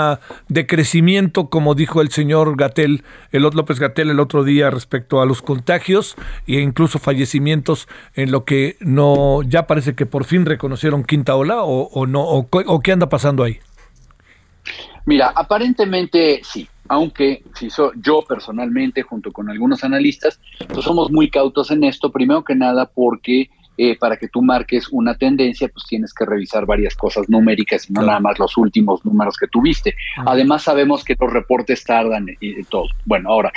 [0.49, 5.41] decrecimiento, como dijo el señor Gatel, el López Gatel el otro día respecto a los
[5.41, 11.35] contagios e incluso fallecimientos en lo que no, ya parece que por fin reconocieron quinta
[11.35, 13.61] ola o, no, o qué anda pasando ahí.
[15.07, 21.71] Mira, aparentemente sí aunque si yo personalmente, junto con algunos analistas, pues somos muy cautos
[21.71, 26.15] en esto, primero que nada porque eh, para que tú marques una tendencia, pues tienes
[26.15, 29.97] que revisar varias cosas numéricas y no nada más los últimos números que tuviste.
[30.27, 32.87] Además sabemos que los reportes tardan y, todo.
[33.05, 33.53] Bueno, ahora,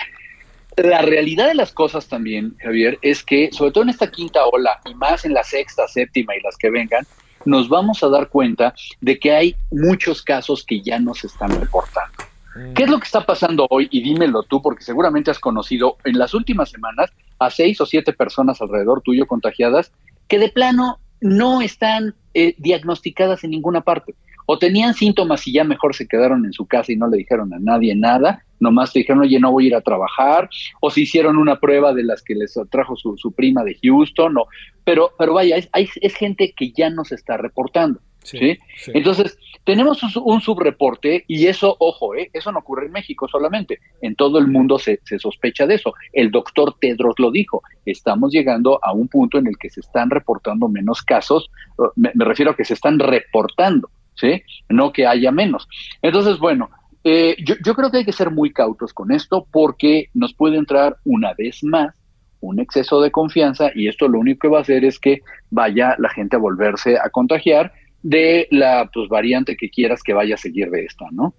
[0.75, 4.79] la realidad de las cosas también, Javier, es que sobre todo en esta quinta ola
[4.89, 7.05] y más en la sexta, séptima y las que vengan,
[7.45, 11.51] nos vamos a dar cuenta de que hay muchos casos que ya no se están
[11.59, 12.26] reportando.
[12.75, 13.87] ¿Qué es lo que está pasando hoy?
[13.91, 18.13] Y dímelo tú, porque seguramente has conocido en las últimas semanas a seis o siete
[18.13, 19.91] personas alrededor tuyo contagiadas
[20.27, 24.15] que de plano no están eh, diagnosticadas en ninguna parte.
[24.45, 27.53] O tenían síntomas y ya mejor se quedaron en su casa y no le dijeron
[27.53, 30.49] a nadie nada, nomás te dijeron, oye, no voy a ir a trabajar,
[30.79, 34.37] o se hicieron una prueba de las que les trajo su, su prima de Houston,
[34.37, 34.47] o,
[34.85, 37.99] pero, pero vaya, es, es gente que ya no se está reportando.
[38.23, 39.37] Sí, Entonces,
[39.67, 42.29] tenemos un, subreporte y eso, ojo, ¿eh?
[42.31, 45.93] eso no ocurre en México solamente, en todo el mundo se, se, sospecha de eso.
[46.13, 50.09] El doctor Tedros lo dijo, estamos llegando a un punto en el que se están
[50.09, 51.51] reportando menos casos,
[51.97, 54.41] me, refiero a que se están reportando, ¿sí?
[54.69, 55.67] No que haya menos.
[56.01, 56.69] Entonces, bueno,
[57.03, 60.55] eh, yo, yo creo que hay que ser muy cautos con esto porque nos puede
[60.55, 61.93] entrar una vez más
[62.39, 65.95] un exceso de confianza y esto lo único que va a hacer es que vaya
[65.97, 67.73] la gente a volverse a contagiar
[68.07, 71.33] de la pues, variante que quieras que vaya a seguir de esta, ¿no?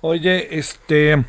[0.00, 1.24] Oye, este,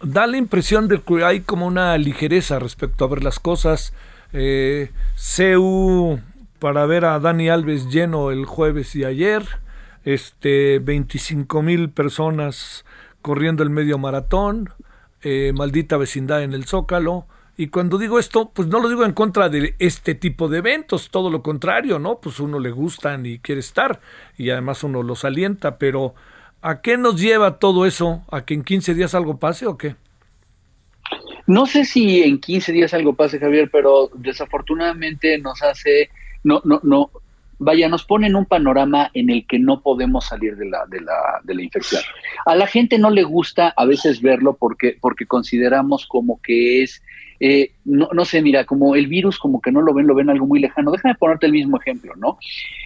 [0.00, 3.92] da la impresión de que hay como una ligereza respecto a ver las cosas.
[4.32, 6.20] Eh, CU
[6.60, 9.42] para ver a Dani Alves lleno el jueves y ayer,
[10.04, 12.84] este, 25 mil personas
[13.22, 14.70] corriendo el medio maratón,
[15.22, 17.26] eh, maldita vecindad en el Zócalo,
[17.60, 21.10] y cuando digo esto, pues no lo digo en contra de este tipo de eventos,
[21.10, 22.20] todo lo contrario, ¿no?
[22.20, 24.00] Pues uno le gustan y quiere estar
[24.36, 26.14] y además uno los alienta, pero
[26.62, 28.22] ¿a qué nos lleva todo eso?
[28.30, 29.96] ¿A que en 15 días algo pase o qué?
[31.48, 36.10] No sé si en 15 días algo pase, Javier, pero desafortunadamente nos hace,
[36.44, 37.10] no, no, no,
[37.58, 41.00] vaya, nos pone en un panorama en el que no podemos salir de la, de
[41.00, 42.02] la, de la infección.
[42.46, 47.02] A la gente no le gusta a veces verlo porque, porque consideramos como que es
[47.40, 50.30] eh, no, no sé, mira, como el virus como que no lo ven, lo ven
[50.30, 50.90] algo muy lejano.
[50.90, 52.38] Déjame ponerte el mismo ejemplo, ¿no?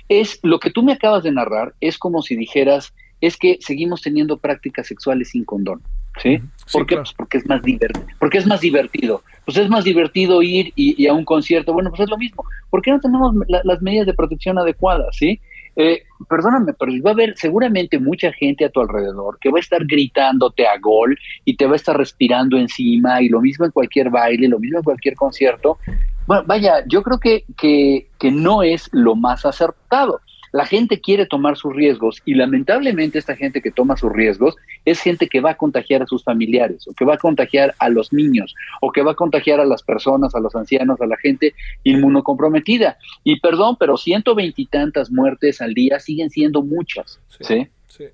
[0.08, 4.02] Es lo que tú me acabas de narrar, es como si dijeras, es que seguimos
[4.02, 5.80] teniendo prácticas sexuales sin condón.
[6.22, 6.38] ¿Sí?
[6.70, 6.96] ¿Por qué?
[6.96, 8.06] Pues porque es más divertido.
[8.18, 9.22] Porque es más divertido.
[9.46, 11.72] Pues es más divertido ir y, a un concierto.
[11.72, 12.44] Bueno, pues es lo mismo.
[12.68, 15.16] ¿Por qué no tenemos las medidas de protección adecuadas?
[15.16, 15.40] ¿Sí?
[15.74, 19.60] Eh, perdóname, pero va a haber seguramente mucha gente a tu alrededor que va a
[19.60, 23.70] estar gritándote a gol y te va a estar respirando encima y lo mismo en
[23.70, 25.78] cualquier baile, lo mismo en cualquier concierto.
[26.26, 30.20] Bueno, vaya, yo creo que, que, que no es lo más acertado.
[30.52, 35.00] La gente quiere tomar sus riesgos y lamentablemente esta gente que toma sus riesgos es
[35.00, 38.12] gente que va a contagiar a sus familiares o que va a contagiar a los
[38.12, 41.54] niños o que va a contagiar a las personas, a los ancianos, a la gente
[41.84, 42.98] inmunocomprometida.
[43.24, 47.18] Y perdón, pero ciento veintitantas muertes al día siguen siendo muchas.
[47.40, 47.68] ¿sí?
[47.88, 48.04] ¿sí?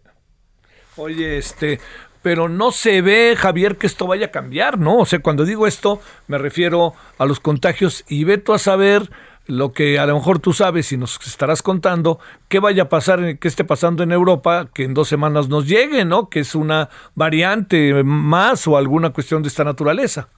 [0.97, 1.78] Oye, este,
[2.22, 4.99] pero no se ve, Javier, que esto vaya a cambiar, ¿no?
[4.99, 9.11] O sea, cuando digo esto, me refiero a los contagios y veto a saber
[9.49, 13.38] lo que a lo mejor tú sabes y nos estarás contando, qué vaya a pasar,
[13.38, 16.28] qué esté pasando en Europa, que en dos semanas nos llegue, ¿no?
[16.28, 20.28] Que es una variante más o alguna cuestión de esta naturaleza.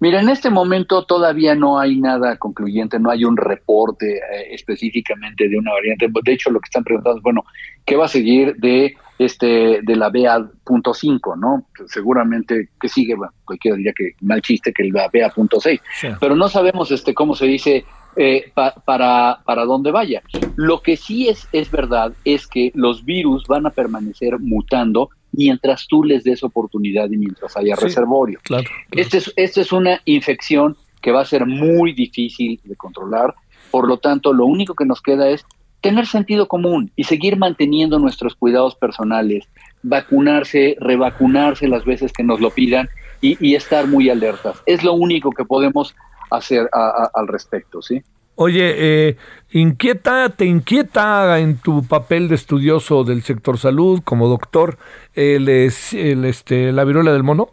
[0.00, 5.48] Mira, en este momento todavía no hay nada concluyente, no hay un reporte eh, específicamente
[5.48, 6.08] de una variante.
[6.24, 7.44] De hecho, lo que están preguntando es, bueno,
[7.84, 11.66] ¿qué va a seguir de este de la BA.5, ¿no?
[11.86, 15.80] Seguramente que sigue, bueno, cualquiera diría que mal chiste que la BA.6,
[16.20, 17.84] pero no sabemos este cómo se dice
[18.16, 20.22] eh, para, para dónde vaya.
[20.56, 25.86] Lo que sí es, es verdad es que los virus van a permanecer mutando mientras
[25.88, 28.38] tú les des oportunidad y mientras haya reservorio.
[28.42, 33.34] Claro, Esta es, este es una infección que va a ser muy difícil de controlar,
[33.74, 35.44] por lo tanto, lo único que nos queda es
[35.84, 39.44] tener sentido común y seguir manteniendo nuestros cuidados personales,
[39.82, 42.88] vacunarse, revacunarse las veces que nos lo pidan
[43.20, 44.62] y, estar muy alertas.
[44.64, 45.94] Es lo único que podemos
[46.30, 48.02] hacer al respecto, ¿sí?
[48.36, 49.16] Oye, eh,
[49.52, 54.78] inquieta, te inquieta en tu papel de estudioso del sector salud como doctor
[55.14, 57.50] el, el, este, la viruela del mono.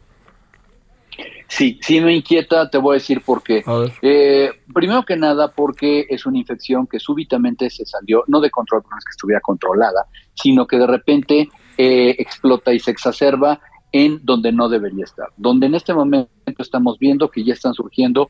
[1.52, 3.62] Sí, sí me inquieta, te voy a decir por qué.
[4.02, 8.84] Eh, primero que nada, porque es una infección que súbitamente se salió, no de control,
[8.90, 13.60] no es que estuviera controlada, sino que de repente eh, explota y se exacerba
[13.92, 15.28] en donde no debería estar.
[15.36, 18.30] Donde en este momento estamos viendo que ya están surgiendo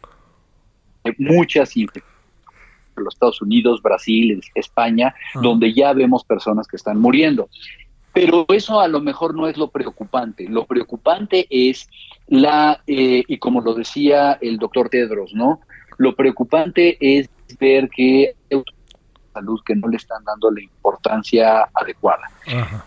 [1.20, 2.10] muchas infecciones
[2.96, 7.50] los Estados Unidos, Brasil, España, donde ya vemos personas que están muriendo.
[8.14, 10.48] Pero eso a lo mejor no es lo preocupante.
[10.50, 11.90] Lo preocupante es
[12.28, 15.62] la, eh, y como lo decía el doctor Tedros, ¿no?
[15.98, 18.36] Lo preocupante es ver que
[19.34, 22.30] salud que no le están dando la importancia adecuada.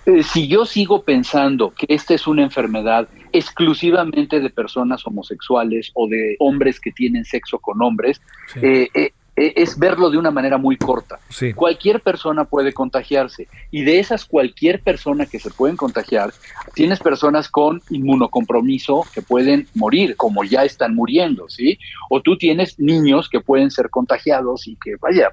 [0.07, 6.07] Eh, si yo sigo pensando que esta es una enfermedad exclusivamente de personas homosexuales o
[6.09, 8.21] de hombres que tienen sexo con hombres,
[8.57, 11.19] eh, eh, eh, es verlo de una manera muy corta.
[11.55, 16.33] Cualquier persona puede contagiarse y de esas cualquier persona que se pueden contagiar,
[16.75, 21.79] tienes personas con inmunocompromiso que pueden morir, como ya están muriendo, ¿sí?
[22.11, 25.31] O tú tienes niños que pueden ser contagiados y que, vaya,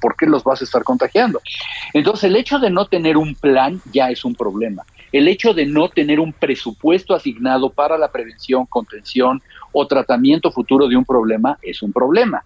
[0.00, 1.40] ¿por qué los vas a estar contagiando?
[1.92, 4.82] Entonces, el hecho de no tener un plan ya es un problema.
[5.12, 9.40] El hecho de no tener un presupuesto asignado para la prevención, contención
[9.72, 12.44] o tratamiento futuro de un problema es un problema.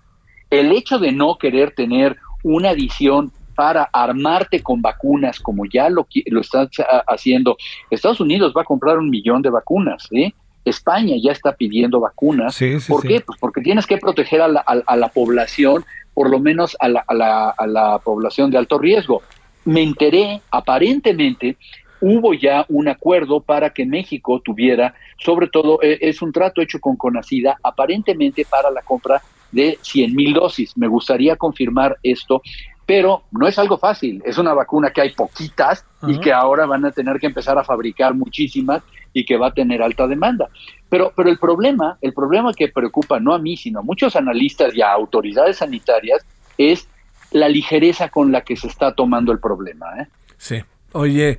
[0.51, 6.07] El hecho de no querer tener una visión para armarte con vacunas, como ya lo,
[6.27, 6.69] lo están
[7.07, 7.57] haciendo,
[7.91, 10.35] Estados Unidos va a comprar un millón de vacunas, ¿sí?
[10.65, 12.59] España ya está pidiendo vacunas.
[12.89, 13.21] ¿Por qué?
[13.21, 15.85] Pues porque tienes que proteger a la, población,
[16.15, 19.23] por lo menos a la, a la población de alto riesgo.
[19.65, 21.57] Me enteré, aparentemente,
[22.01, 26.81] hubo ya un acuerdo para que México tuviera, sobre todo, eh, es un trato hecho
[26.81, 29.23] con Conacida, aparentemente para la compra
[29.53, 30.77] de 100 mil dosis.
[30.77, 32.43] Me gustaría confirmar esto,
[32.87, 34.23] pero no es algo fácil.
[34.25, 37.65] Es una vacuna que hay poquitas y que ahora van a tener que empezar a
[37.65, 38.83] fabricar muchísimas
[39.13, 40.49] y que va a tener alta demanda.
[40.89, 44.75] Pero, pero el problema, el problema que preocupa no a mí, sino a muchos analistas
[44.75, 46.25] y a autoridades sanitarias
[46.59, 46.89] es
[47.31, 49.87] la ligereza con la que se está tomando el problema.
[50.01, 50.07] ¿eh?
[50.37, 50.57] Sí.
[50.93, 51.39] Oye,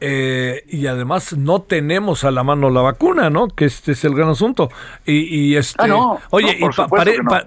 [0.00, 3.48] eh, y además no tenemos a la mano la vacuna, ¿no?
[3.48, 4.70] Que este es el gran asunto.
[5.04, 6.58] Y, este, ah, oye,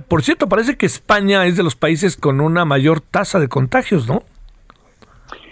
[0.08, 4.08] por, cierto, parece que España es de los países con una mayor tasa de contagios,
[4.08, 4.24] ¿no?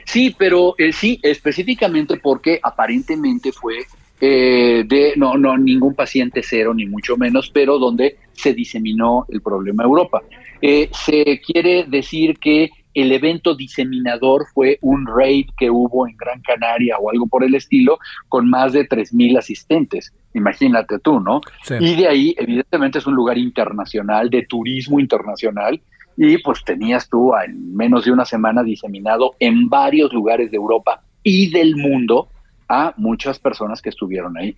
[0.06, 3.86] Sí, pero eh, sí, específicamente porque aparentemente fue
[4.20, 9.42] eh, de no, no ningún paciente cero ni mucho menos, pero donde se diseminó el
[9.42, 10.22] problema Europa.
[10.62, 16.98] se quiere decir que el evento diseminador fue un raid que hubo en Gran Canaria
[16.98, 20.14] o algo por el estilo, con más de 3.000 asistentes.
[20.34, 21.42] Imagínate tú, ¿no?
[21.80, 25.82] Y de ahí, evidentemente, es un lugar internacional, de turismo internacional,
[26.18, 31.02] y pues tenías tú en menos de una semana diseminado en varios lugares de Europa
[31.24, 32.28] y del mundo
[32.68, 34.56] a muchas personas que estuvieron ahí.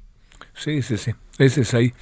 [0.54, 1.12] Sí, sí, sí.
[1.38, 1.94] Ese es ahí.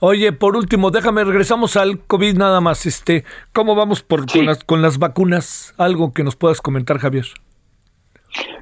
[0.00, 2.86] Oye, por último, déjame, regresamos al COVID nada más.
[2.86, 5.74] Este, ¿Cómo vamos por, con, las, con las vacunas?
[5.78, 7.26] Algo que nos puedas comentar, Javier.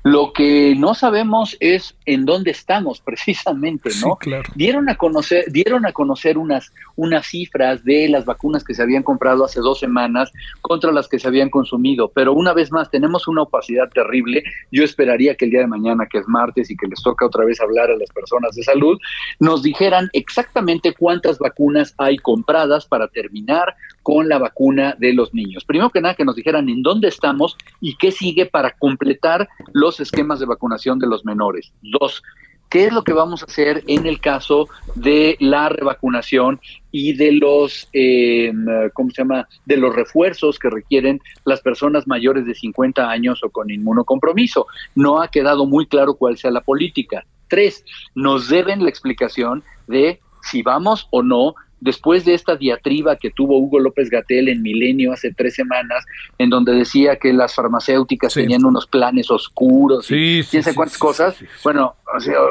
[0.03, 4.16] Lo que no sabemos es en dónde estamos precisamente, ¿no?
[4.16, 4.49] claro.
[4.55, 9.03] Dieron a conocer, dieron a conocer unas, unas cifras de las vacunas que se habían
[9.03, 13.29] comprado hace dos semanas contra las que se habían consumido, pero una vez más tenemos
[13.29, 14.43] una opacidad terrible.
[14.71, 17.45] Yo esperaría que el día de mañana, que es martes y que les toca otra
[17.45, 18.99] vez hablar a las personas de salud,
[19.41, 23.75] nos dijeran exactamente cuántas vacunas hay compradas para terminar
[24.09, 25.67] con la vacuna de los niños.
[25.67, 30.01] Primero que nada, que nos dijeran en dónde estamos y qué sigue para completar los
[30.01, 31.75] esquemas de vacunación de los menores.
[31.83, 32.23] Dos,
[32.71, 36.59] ¿qué es lo que vamos a hacer en el caso de la revacunación
[36.91, 38.51] y de los, eh,
[38.95, 43.51] ¿cómo se llama?, de los refuerzos que requieren las personas mayores de 50 años o
[43.51, 44.69] con inmunocompromiso.
[44.95, 47.27] No ha quedado muy claro cuál sea la política.
[47.47, 47.85] Tres,
[48.15, 53.59] nos deben la explicación de si vamos o no después de esta diatriba que tuvo
[53.59, 56.05] Hugo López Gatel en Milenio hace tres semanas,
[56.39, 61.37] en donde decía que las farmacéuticas tenían unos planes oscuros y quién sabe cuántas cosas,
[61.62, 61.95] bueno,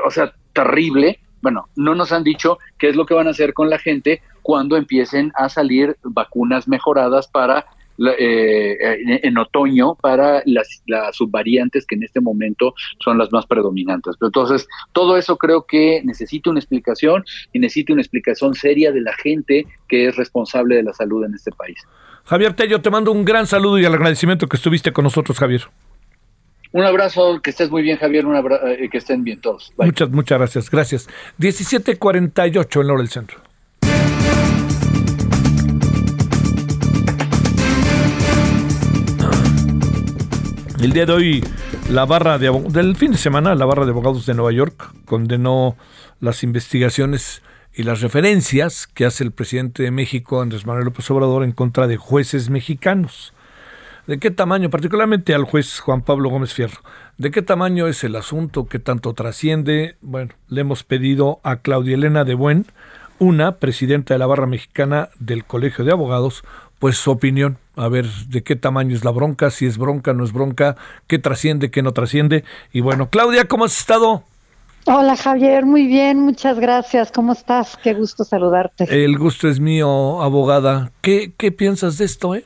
[0.06, 1.20] o sea, terrible.
[1.40, 4.22] Bueno, no nos han dicho qué es lo que van a hacer con la gente
[4.42, 7.68] cuando empiecen a salir vacunas mejoradas para
[8.20, 8.78] eh,
[9.24, 14.16] en, otoño para las, las, subvariantes que en este momento son las más predominantes.
[14.22, 17.24] entonces, todo eso creo que necesita una explicación
[17.54, 21.34] y necesita una explicación seria de la gente que es responsable de la salud en
[21.34, 21.78] este país.
[22.26, 25.62] Javier Tello, te mando un gran saludo y el agradecimiento que estuviste con nosotros, Javier.
[26.74, 29.74] Un abrazo, que estés muy bien, Javier, un eh, que estén bien todos.
[29.78, 31.10] Muchas, muchas gracias, gracias.
[31.40, 33.47] 17.48 en hora del centro.
[40.80, 41.44] El día de hoy,
[41.90, 45.76] la barra de del fin de semana, la barra de abogados de Nueva York condenó
[46.20, 47.42] las investigaciones
[47.74, 51.88] y las referencias que hace el presidente de México, Andrés Manuel López Obrador, en contra
[51.88, 53.34] de jueces mexicanos.
[54.06, 56.82] ¿De qué tamaño, particularmente al juez Juan Pablo Gómez Fierro?
[57.18, 58.68] ¿De qué tamaño es el asunto?
[58.68, 59.98] ¿Qué tanto trasciende?
[60.02, 62.68] Bueno, le hemos pedido a Claudia Elena de Buen,
[63.18, 66.44] una presidenta de la barra mexicana del Colegio de Abogados,
[66.80, 70.24] pues su opinión, a ver de qué tamaño es la bronca, si es bronca, no
[70.24, 70.76] es bronca,
[71.08, 72.44] qué trasciende, qué no trasciende.
[72.72, 74.24] Y bueno, Claudia, ¿cómo has estado?
[74.86, 77.12] Hola Javier, muy bien, muchas gracias.
[77.12, 77.78] ¿Cómo estás?
[77.84, 78.86] Qué gusto saludarte.
[78.90, 80.92] El gusto es mío, abogada.
[81.02, 82.36] ¿Qué, qué piensas de esto?
[82.36, 82.46] Eh?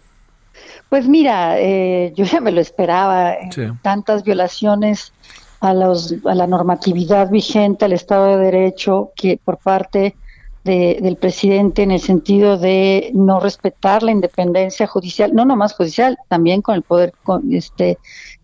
[0.90, 3.36] Pues mira, eh, yo ya me lo esperaba.
[3.84, 5.14] Tantas violaciones
[5.60, 10.16] a, los, a la normatividad vigente, al Estado de Derecho, que por parte
[10.64, 16.62] del presidente en el sentido de no respetar la independencia judicial, no nomás judicial, también
[16.62, 17.98] con el poder con este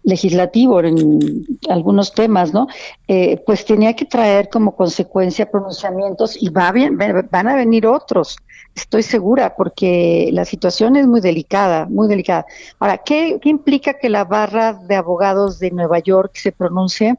[0.03, 2.67] legislativo en algunos temas, ¿no?
[3.07, 8.37] Eh, pues tenía que traer como consecuencia pronunciamientos y va bien, van a venir otros,
[8.73, 12.45] estoy segura, porque la situación es muy delicada, muy delicada.
[12.79, 17.15] Ahora, ¿qué, qué implica que la barra de abogados de Nueva York se pronuncie?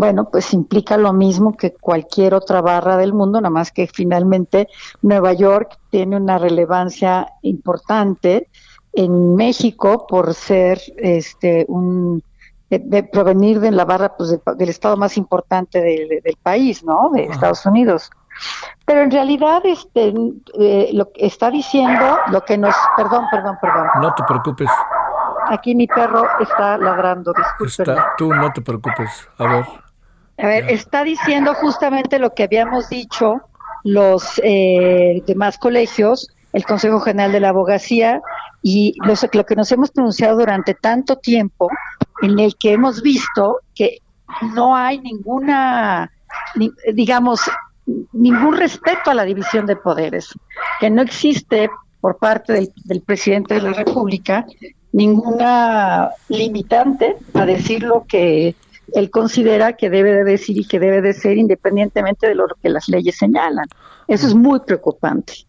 [0.00, 4.66] Bueno, pues implica lo mismo que cualquier otra barra del mundo, nada más que finalmente
[5.02, 8.48] Nueva York tiene una relevancia importante
[8.94, 12.22] en México por ser este un
[12.70, 17.10] de, provenir de la barra pues, del estado más importante del, país, ¿no?
[17.12, 18.10] De Estados Unidos.
[18.86, 20.14] Pero en realidad, este,
[20.58, 23.86] eh, lo que está diciendo, lo que nos, perdón, perdón, perdón.
[24.00, 24.70] No te preocupes.
[25.48, 28.02] Aquí mi perro está ladrando, disculpen.
[28.16, 29.28] tú no te preocupes.
[29.36, 29.89] A ver.
[30.42, 33.42] A ver, está diciendo justamente lo que habíamos dicho
[33.84, 38.20] los eh, demás colegios, el Consejo General de la Abogacía
[38.62, 41.68] y lo que nos hemos pronunciado durante tanto tiempo,
[42.22, 43.98] en el que hemos visto que
[44.54, 46.10] no hay ninguna,
[46.92, 47.40] digamos,
[48.12, 50.28] ningún respeto a la división de poderes,
[50.78, 51.70] que no existe
[52.00, 54.46] por parte del, presidente de la República
[54.92, 58.54] ninguna limitante a decir lo que
[58.94, 62.68] él considera que debe de decir y que debe de ser independientemente de lo que
[62.68, 63.66] las leyes señalan.
[64.08, 65.46] Eso es muy preocupante.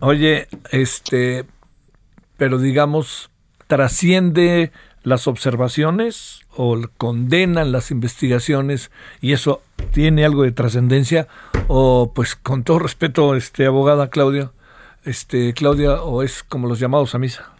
[0.00, 1.44] Oye, este,
[2.36, 3.30] pero digamos,
[3.66, 4.72] trasciende
[5.02, 9.60] las observaciones o condenan las investigaciones y eso
[9.92, 11.28] tiene algo de trascendencia
[11.68, 14.50] o pues con todo respeto este abogada Claudia
[15.04, 17.50] este Claudia o es como los llamados a misa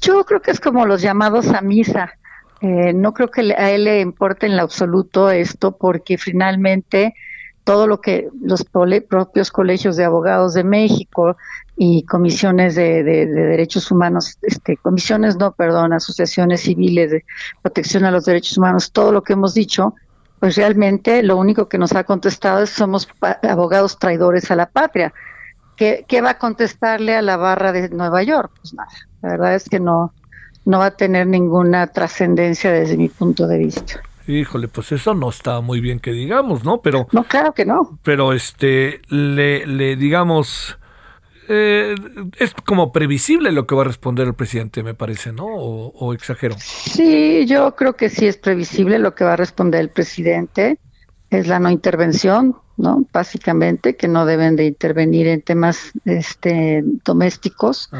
[0.00, 2.18] yo creo que es como los llamados a misa
[2.64, 7.14] eh, no creo que a él le importe en lo absoluto esto porque finalmente
[7.62, 11.36] todo lo que los propios colegios de abogados de México
[11.76, 17.26] y comisiones de, derechos humanos, este, comisiones no, perdón, asociaciones civiles de
[17.60, 19.94] protección a los derechos humanos, todo lo que hemos dicho,
[20.40, 23.06] pues realmente lo único que nos ha contestado es somos
[23.42, 25.12] abogados traidores a la patria.
[25.76, 28.52] ¿Qué, ¿Qué va a contestarle a la barra de Nueva York?
[28.62, 28.88] Pues nada,
[29.20, 30.14] la verdad es que no,
[30.64, 34.00] no va a tener ninguna trascendencia desde mi punto de vista.
[34.26, 36.80] Híjole, pues eso no está muy bien que digamos, ¿no?
[36.80, 37.98] Pero no, claro que no.
[38.02, 40.78] Pero este, le, le digamos,
[41.48, 41.94] eh,
[42.38, 45.46] es como previsible lo que va a responder el presidente, me parece, ¿no?
[45.46, 46.56] O, exagero.
[46.58, 50.78] Sí, yo creo que sí es previsible lo que va a responder el presidente.
[51.30, 53.04] Es la no intervención, ¿no?
[53.12, 57.90] Básicamente, que no deben de intervenir en temas este, domésticos.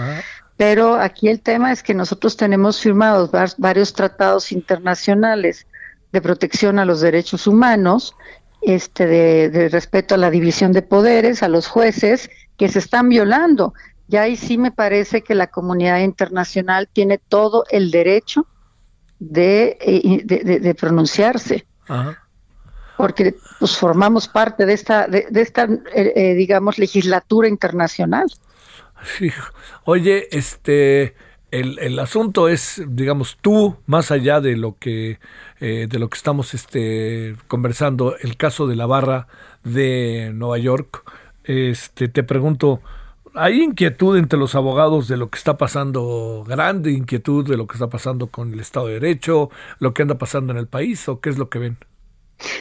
[0.56, 5.66] Pero aquí el tema es que nosotros tenemos firmados varios tratados internacionales
[6.12, 8.14] de protección a los derechos humanos,
[8.62, 13.74] este, de respeto a la división de poderes, a los jueces que se están violando.
[14.08, 18.46] Y ahí sí me parece que la comunidad internacional tiene todo el derecho
[19.18, 21.66] de, eh, de, pronunciarse.
[22.96, 28.26] Porque pues formamos parte de esta, de, esta eh, eh, digamos, legislatura internacional.
[29.84, 31.14] Oye, este,
[31.50, 35.18] el, el, asunto es, digamos, tú, más allá de lo que,
[35.60, 39.28] de lo que estamos este, conversando, el caso de la barra
[39.62, 41.04] de Nueva York,
[41.44, 42.80] este, te pregunto,
[43.34, 47.74] ¿hay inquietud entre los abogados de lo que está pasando, grande inquietud de lo que
[47.74, 51.20] está pasando con el Estado de Derecho, lo que anda pasando en el país o
[51.20, 51.76] qué es lo que ven?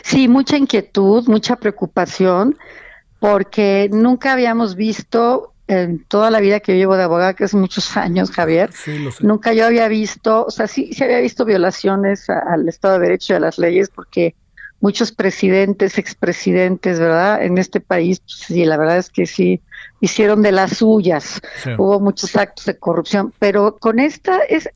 [0.04, 2.58] Sí, mucha inquietud, mucha preocupación,
[3.20, 7.54] porque nunca habíamos visto en toda la vida que yo llevo de abogada, que es
[7.54, 8.72] muchos años, Javier,
[9.22, 13.34] nunca yo había visto, o sea, sí, sí había visto violaciones al Estado de Derecho
[13.34, 14.36] y a las leyes, porque
[14.84, 17.42] muchos presidentes, expresidentes, ¿verdad?
[17.42, 19.62] En este país, pues, sí, la verdad es que sí,
[20.02, 21.40] hicieron de las suyas.
[21.78, 24.70] Hubo muchos actos de corrupción, pero con esta, es,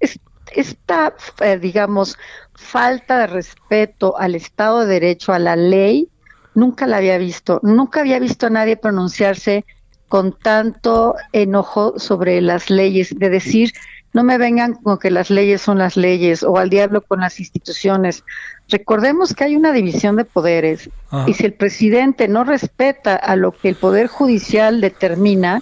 [0.55, 2.17] esta, eh, digamos,
[2.53, 6.09] falta de respeto al Estado de Derecho, a la ley,
[6.55, 7.59] nunca la había visto.
[7.61, 9.65] Nunca había visto a nadie pronunciarse
[10.07, 13.73] con tanto enojo sobre las leyes, de decir,
[14.13, 17.39] no me vengan con que las leyes son las leyes o al diablo con las
[17.39, 18.23] instituciones.
[18.69, 20.89] Recordemos que hay una división de poderes
[21.27, 25.61] y si el presidente no respeta a lo que el Poder Judicial determina,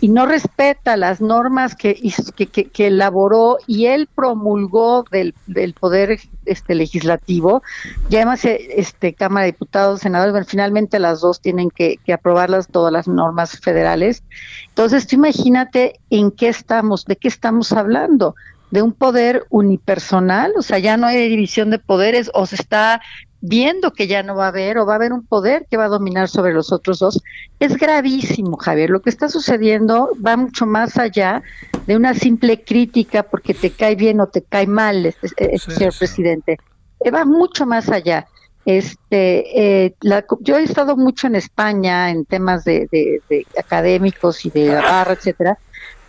[0.00, 6.74] y no respeta las normas que, que, elaboró y él promulgó del, del poder este
[6.74, 7.62] legislativo,
[8.08, 12.92] ya además este Cámara de Diputados, senadores, finalmente las dos tienen que, que aprobarlas todas
[12.92, 14.22] las normas federales.
[14.68, 18.34] Entonces, tú imagínate en qué estamos, de qué estamos hablando
[18.70, 23.00] de un poder unipersonal, o sea, ya no hay división de poderes o se está
[23.40, 25.86] viendo que ya no va a haber o va a haber un poder que va
[25.86, 27.22] a dominar sobre los otros dos,
[27.58, 28.90] es gravísimo, Javier.
[28.90, 31.42] Lo que está sucediendo va mucho más allá
[31.86, 35.94] de una simple crítica porque te cae bien o te cae mal, este, este señor
[35.98, 36.58] presidente.
[37.00, 38.26] Eh, va mucho más allá.
[38.66, 39.94] Este, eh,
[40.40, 45.58] yo he estado mucho en España en temas de, de académicos y de barra, etcétera,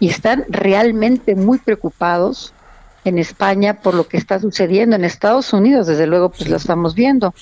[0.01, 2.55] y están realmente muy preocupados
[3.05, 4.95] en España por lo que está sucediendo.
[4.95, 7.35] En Estados Unidos, desde luego, pues lo estamos viendo.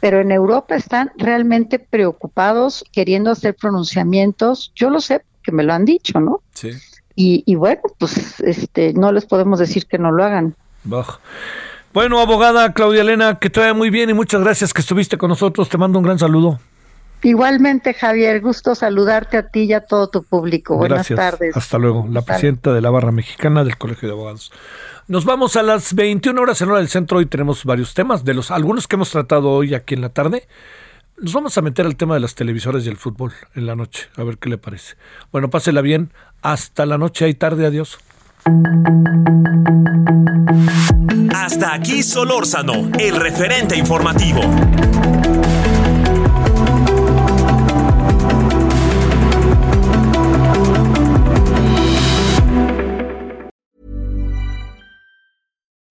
[0.00, 4.70] Pero en Europa están realmente preocupados, queriendo hacer pronunciamientos.
[4.74, 6.42] Yo lo sé, que me lo han dicho, ¿no?
[6.52, 6.72] Sí.
[7.16, 10.54] Y, bueno, pues este, no les podemos decir que no lo hagan.
[11.94, 15.30] Bueno, abogada Claudia Elena, que te vaya muy bien y muchas gracias que estuviste con
[15.30, 15.70] nosotros.
[15.70, 16.60] Te mando un gran saludo.
[17.24, 20.76] Igualmente, Javier, gusto saludarte a ti y a todo tu público.
[20.76, 21.56] Buenas tardes.
[21.56, 22.06] Hasta luego.
[22.10, 24.52] La presidenta de la Barra Mexicana del Colegio de Abogados.
[25.08, 27.16] Nos vamos a las 21 horas en hora del centro.
[27.18, 30.46] Hoy tenemos varios temas, de los algunos que hemos tratado hoy aquí en la tarde.
[31.16, 34.08] Nos vamos a meter al tema de las televisoras y el fútbol en la noche,
[34.16, 34.96] a ver qué le parece.
[35.32, 36.12] Bueno, pásela bien.
[36.42, 37.64] Hasta la noche y tarde.
[37.64, 37.98] Adiós.
[41.34, 44.42] Hasta aquí Solórzano, el referente informativo.